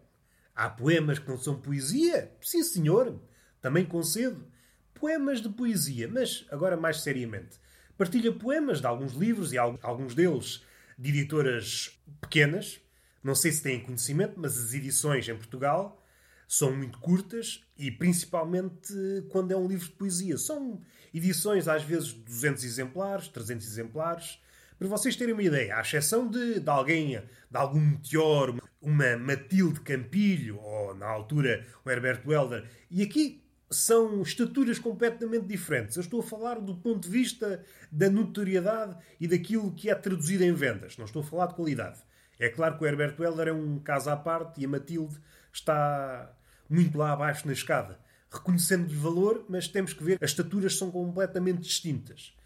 Há 0.54 0.70
poemas 0.70 1.18
que 1.18 1.28
não 1.28 1.38
são 1.38 1.60
poesia? 1.60 2.32
Sim, 2.40 2.62
senhor, 2.62 3.20
também 3.60 3.84
concedo. 3.84 4.46
Poemas 4.94 5.42
de 5.42 5.48
poesia, 5.50 6.08
mas 6.08 6.46
agora 6.50 6.76
mais 6.76 7.02
seriamente. 7.02 7.58
Partilha 7.98 8.32
poemas 8.32 8.80
de 8.80 8.86
alguns 8.86 9.12
livros 9.12 9.52
e 9.52 9.58
alguns 9.58 10.14
deles 10.14 10.62
de 10.98 11.10
editoras 11.10 11.98
pequenas. 12.20 12.80
Não 13.22 13.34
sei 13.34 13.52
se 13.52 13.62
têm 13.62 13.82
conhecimento, 13.82 14.34
mas 14.36 14.58
as 14.58 14.72
edições 14.72 15.28
em 15.28 15.36
Portugal 15.36 16.02
são 16.48 16.74
muito 16.74 16.98
curtas 17.00 17.64
e 17.76 17.90
principalmente 17.90 18.94
quando 19.30 19.50
é 19.50 19.56
um 19.56 19.66
livro 19.66 19.86
de 19.86 19.92
poesia. 19.92 20.38
São 20.38 20.80
edições 21.12 21.66
às 21.68 21.82
vezes 21.82 22.08
de 22.08 22.20
200 22.20 22.64
exemplares, 22.64 23.28
300 23.28 23.66
exemplares. 23.66 24.38
Para 24.78 24.88
vocês 24.88 25.16
terem 25.16 25.32
uma 25.32 25.42
ideia, 25.42 25.76
à 25.76 25.80
exceção 25.80 26.28
de, 26.28 26.60
de 26.60 26.68
alguém, 26.68 27.18
de 27.50 27.56
algum 27.56 27.80
meteor, 27.80 28.60
uma 28.80 29.16
Matilde 29.16 29.80
Campilho, 29.80 30.58
ou 30.58 30.94
na 30.94 31.06
altura 31.06 31.66
o 31.82 31.90
Herbert 31.90 32.20
Welder, 32.26 32.68
e 32.90 33.02
aqui 33.02 33.42
são 33.70 34.20
estaturas 34.20 34.78
completamente 34.78 35.46
diferentes. 35.46 35.96
Eu 35.96 36.02
estou 36.02 36.20
a 36.20 36.22
falar 36.22 36.60
do 36.60 36.76
ponto 36.76 37.04
de 37.04 37.08
vista 37.08 37.64
da 37.90 38.10
notoriedade 38.10 38.96
e 39.18 39.26
daquilo 39.26 39.72
que 39.72 39.88
é 39.88 39.94
traduzido 39.94 40.44
em 40.44 40.52
vendas. 40.52 40.96
Não 40.98 41.06
estou 41.06 41.22
a 41.22 41.24
falar 41.24 41.46
de 41.46 41.54
qualidade. 41.54 41.98
É 42.38 42.50
claro 42.50 42.76
que 42.76 42.84
o 42.84 42.86
Herbert 42.86 43.16
Welder 43.18 43.48
é 43.48 43.52
um 43.52 43.78
caso 43.78 44.10
à 44.10 44.16
parte 44.16 44.60
e 44.60 44.66
a 44.66 44.68
Matilde 44.68 45.18
está 45.52 46.30
muito 46.68 46.98
lá 46.98 47.12
abaixo 47.12 47.46
na 47.46 47.54
escada. 47.54 47.98
Reconhecendo-lhe 48.30 48.94
valor, 48.94 49.46
mas 49.48 49.68
temos 49.68 49.94
que 49.94 50.04
ver, 50.04 50.18
as 50.20 50.30
estaturas 50.30 50.76
são 50.76 50.90
completamente 50.90 51.60
distintas. 51.60 52.36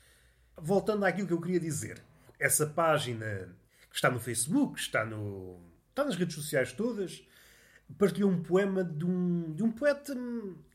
Voltando 0.56 1.04
àquilo 1.04 1.26
que 1.26 1.32
eu 1.32 1.40
queria 1.40 1.58
dizer. 1.58 2.00
Essa 2.40 2.66
página 2.66 3.54
que 3.90 3.96
está 3.96 4.10
no 4.10 4.18
Facebook, 4.18 4.80
está, 4.80 5.04
no, 5.04 5.60
está 5.90 6.04
nas 6.04 6.16
redes 6.16 6.34
sociais 6.34 6.72
todas, 6.72 7.22
partilhou 7.98 8.30
um 8.30 8.42
poema 8.42 8.84
de 8.84 9.04
um, 9.04 9.52
de 9.52 9.62
um 9.62 9.70
poeta. 9.70 10.16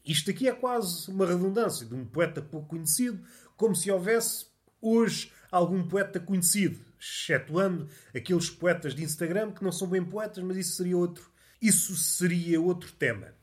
Isto 0.06 0.32
aqui 0.32 0.48
é 0.48 0.54
quase 0.54 1.10
uma 1.10 1.26
redundância, 1.26 1.86
de 1.86 1.96
um 1.96 2.06
poeta 2.06 2.42
pouco 2.42 2.70
conhecido, 2.70 3.26
como 3.58 3.76
se 3.76 3.90
houvesse 3.90 4.48
hoje 4.82 5.32
algum 5.52 5.88
poeta 5.88 6.20
conhecido, 6.20 6.80
excetuando 7.00 7.90
aqueles 8.14 8.50
poetas 8.50 8.94
de 8.94 9.04
Instagram 9.04 9.52
que 9.52 9.64
não 9.64 9.72
são 9.72 9.88
bem 9.88 10.04
poetas, 10.04 10.44
mas 10.44 10.58
isso 10.58 10.76
seria 10.76 10.98
outro, 10.98 11.32
isso 11.62 11.96
seria 11.96 12.60
outro 12.62 12.92
tema. 12.92 13.34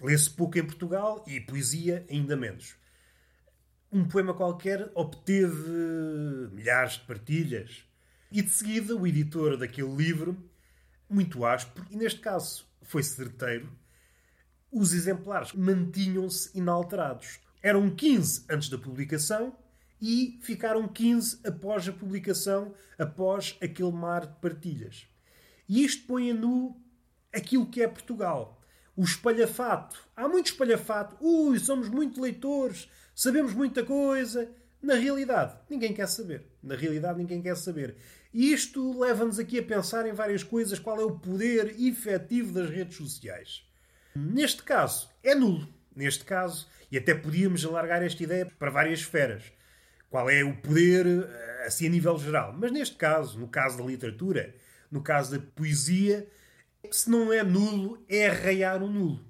Lê-se 0.00 0.28
pouco 0.30 0.58
em 0.58 0.66
Portugal 0.66 1.24
e 1.26 1.40
poesia 1.40 2.06
ainda 2.10 2.36
menos. 2.36 2.76
Um 3.94 4.04
poema 4.04 4.34
qualquer 4.34 4.90
obteve 4.92 5.70
milhares 6.50 6.94
de 6.94 7.02
partilhas. 7.02 7.84
E 8.28 8.42
de 8.42 8.50
seguida, 8.50 8.96
o 8.96 9.06
editor 9.06 9.56
daquele 9.56 9.94
livro, 9.94 10.36
muito 11.08 11.44
áspero, 11.44 11.86
e 11.92 11.96
neste 11.96 12.18
caso 12.18 12.66
foi 12.82 13.04
certeiro, 13.04 13.70
os 14.72 14.92
exemplares 14.92 15.52
mantinham-se 15.52 16.50
inalterados. 16.58 17.38
Eram 17.62 17.88
15 17.88 18.46
antes 18.50 18.68
da 18.68 18.76
publicação 18.76 19.56
e 20.02 20.40
ficaram 20.42 20.88
15 20.88 21.46
após 21.46 21.88
a 21.88 21.92
publicação, 21.92 22.74
após 22.98 23.56
aquele 23.62 23.92
mar 23.92 24.26
de 24.26 24.34
partilhas. 24.40 25.06
E 25.68 25.84
isto 25.84 26.04
põe 26.08 26.32
a 26.32 26.34
nu 26.34 26.82
aquilo 27.32 27.70
que 27.70 27.80
é 27.80 27.86
Portugal. 27.86 28.60
O 28.96 29.04
espalhafato. 29.04 29.96
Há 30.16 30.26
muito 30.26 30.46
espalhafato. 30.46 31.16
Ui, 31.20 31.60
somos 31.60 31.88
muito 31.88 32.20
leitores, 32.20 32.88
sabemos 33.14 33.54
muita 33.54 33.84
coisa. 33.84 34.50
Na 34.82 34.94
realidade, 34.94 35.56
ninguém 35.70 35.94
quer 35.94 36.06
saber. 36.08 36.44
Na 36.62 36.74
realidade, 36.74 37.18
ninguém 37.18 37.40
quer 37.40 37.56
saber. 37.56 37.96
E 38.32 38.52
isto 38.52 38.98
leva-nos 38.98 39.38
aqui 39.38 39.58
a 39.58 39.62
pensar 39.62 40.06
em 40.06 40.12
várias 40.12 40.42
coisas. 40.42 40.78
Qual 40.78 41.00
é 41.00 41.04
o 41.04 41.18
poder 41.18 41.74
efetivo 41.80 42.52
das 42.52 42.68
redes 42.68 42.96
sociais? 42.96 43.64
Neste 44.14 44.62
caso, 44.62 45.08
é 45.22 45.34
nulo. 45.34 45.66
Neste 45.96 46.24
caso, 46.24 46.68
e 46.90 46.98
até 46.98 47.14
podíamos 47.14 47.64
alargar 47.64 48.02
esta 48.02 48.22
ideia 48.22 48.46
para 48.58 48.70
várias 48.70 48.98
esferas. 49.00 49.44
Qual 50.10 50.28
é 50.28 50.44
o 50.44 50.56
poder, 50.56 51.06
eh, 51.06 51.64
assim, 51.66 51.86
a 51.86 51.90
nível 51.90 52.18
geral? 52.18 52.52
Mas 52.52 52.70
neste 52.70 52.96
caso, 52.96 53.38
no 53.38 53.48
caso 53.48 53.78
da 53.78 53.84
literatura, 53.84 54.54
no 54.90 55.02
caso 55.02 55.38
da 55.38 55.44
poesia, 55.54 56.28
se 56.90 57.10
não 57.10 57.32
é 57.32 57.42
nulo, 57.42 58.04
é 58.08 58.26
arraiar 58.28 58.82
o 58.82 58.88
nulo. 58.88 59.24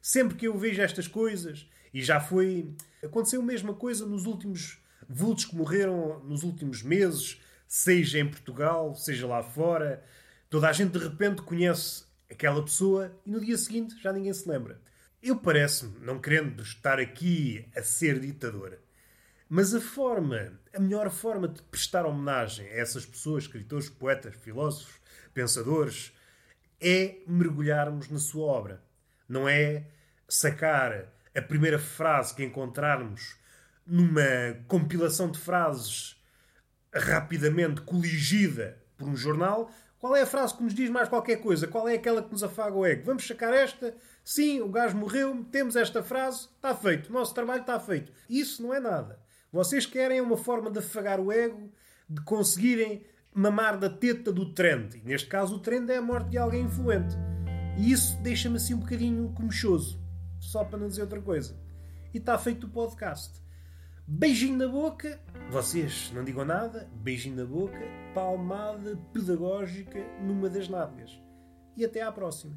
Sempre 0.00 0.36
que 0.36 0.46
eu 0.46 0.56
vejo 0.58 0.82
estas 0.82 1.06
coisas, 1.06 1.68
e 1.94 2.02
já 2.02 2.20
foi. 2.20 2.74
Aconteceu 3.02 3.40
a 3.40 3.44
mesma 3.44 3.72
coisa 3.72 4.04
nos 4.04 4.26
últimos 4.26 4.82
vultos 5.08 5.44
que 5.44 5.54
morreram 5.54 6.18
nos 6.24 6.42
últimos 6.42 6.82
meses, 6.82 7.40
seja 7.68 8.18
em 8.18 8.28
Portugal, 8.28 8.94
seja 8.96 9.26
lá 9.26 9.42
fora. 9.42 10.04
Toda 10.50 10.68
a 10.68 10.72
gente 10.72 10.98
de 10.98 10.98
repente 10.98 11.42
conhece 11.42 12.04
aquela 12.28 12.62
pessoa 12.62 13.16
e 13.24 13.30
no 13.30 13.40
dia 13.40 13.56
seguinte 13.56 13.94
já 14.02 14.12
ninguém 14.12 14.32
se 14.32 14.48
lembra. 14.48 14.80
Eu 15.22 15.36
parece-me, 15.36 15.98
não 16.00 16.20
querendo 16.20 16.62
estar 16.62 16.98
aqui 16.98 17.66
a 17.74 17.82
ser 17.82 18.18
ditador, 18.18 18.78
mas 19.48 19.74
a 19.74 19.80
forma, 19.80 20.52
a 20.74 20.80
melhor 20.80 21.08
forma 21.10 21.48
de 21.48 21.62
prestar 21.62 22.04
homenagem 22.04 22.66
a 22.66 22.74
essas 22.74 23.06
pessoas, 23.06 23.44
escritores, 23.44 23.88
poetas, 23.88 24.34
filósofos, 24.34 25.00
pensadores, 25.32 26.12
é 26.80 27.18
mergulharmos 27.26 28.08
na 28.08 28.18
sua 28.18 28.46
obra. 28.46 28.82
Não 29.28 29.48
é 29.48 29.86
sacar 30.28 31.14
a 31.34 31.42
primeira 31.42 31.78
frase 31.78 32.34
que 32.34 32.44
encontrarmos 32.44 33.36
numa 33.86 34.22
compilação 34.66 35.30
de 35.30 35.38
frases 35.38 36.16
rapidamente 36.94 37.80
coligida 37.82 38.78
por 38.96 39.08
um 39.08 39.16
jornal. 39.16 39.70
Qual 39.98 40.14
é 40.14 40.22
a 40.22 40.26
frase 40.26 40.54
que 40.54 40.62
nos 40.62 40.74
diz 40.74 40.90
mais 40.90 41.08
qualquer 41.08 41.36
coisa? 41.36 41.66
Qual 41.66 41.88
é 41.88 41.94
aquela 41.94 42.22
que 42.22 42.30
nos 42.30 42.42
afaga 42.42 42.76
o 42.76 42.84
ego? 42.84 43.04
Vamos 43.06 43.26
sacar 43.26 43.52
esta? 43.52 43.94
Sim, 44.22 44.60
o 44.60 44.68
gajo 44.68 44.96
morreu, 44.96 45.44
temos 45.50 45.76
esta 45.76 46.02
frase, 46.02 46.48
está 46.56 46.74
feito, 46.74 47.08
o 47.08 47.12
nosso 47.12 47.34
trabalho 47.34 47.62
está 47.62 47.80
feito. 47.80 48.12
Isso 48.28 48.62
não 48.62 48.72
é 48.72 48.80
nada. 48.80 49.18
Vocês 49.50 49.86
querem 49.86 50.20
uma 50.20 50.36
forma 50.36 50.70
de 50.70 50.78
afagar 50.78 51.20
o 51.20 51.32
ego, 51.32 51.72
de 52.08 52.20
conseguirem 52.22 53.04
mamar 53.32 53.78
da 53.78 53.88
teta 53.88 54.30
do 54.32 54.52
trend. 54.52 54.96
E 54.98 55.02
neste 55.02 55.28
caso, 55.28 55.56
o 55.56 55.58
trend 55.58 55.90
é 55.90 55.96
a 55.96 56.02
morte 56.02 56.30
de 56.30 56.38
alguém 56.38 56.64
influente. 56.64 57.14
E 57.78 57.90
isso 57.90 58.16
deixa-me 58.22 58.56
assim 58.56 58.74
um 58.74 58.80
bocadinho 58.80 59.32
comichoso. 59.32 60.03
Só 60.44 60.62
para 60.62 60.78
não 60.78 60.88
dizer 60.88 61.02
outra 61.02 61.20
coisa. 61.20 61.58
E 62.12 62.18
está 62.18 62.36
feito 62.38 62.66
o 62.66 62.70
podcast. 62.70 63.42
Beijinho 64.06 64.58
na 64.58 64.68
boca. 64.68 65.18
Vocês 65.50 66.12
não 66.14 66.22
digam 66.22 66.44
nada. 66.44 66.88
Beijinho 66.96 67.36
na 67.36 67.46
boca. 67.46 67.80
Palmada 68.14 68.96
pedagógica 69.12 69.98
numa 70.20 70.50
das 70.50 70.68
nádegas. 70.68 71.18
E 71.76 71.84
até 71.84 72.02
à 72.02 72.12
próxima. 72.12 72.56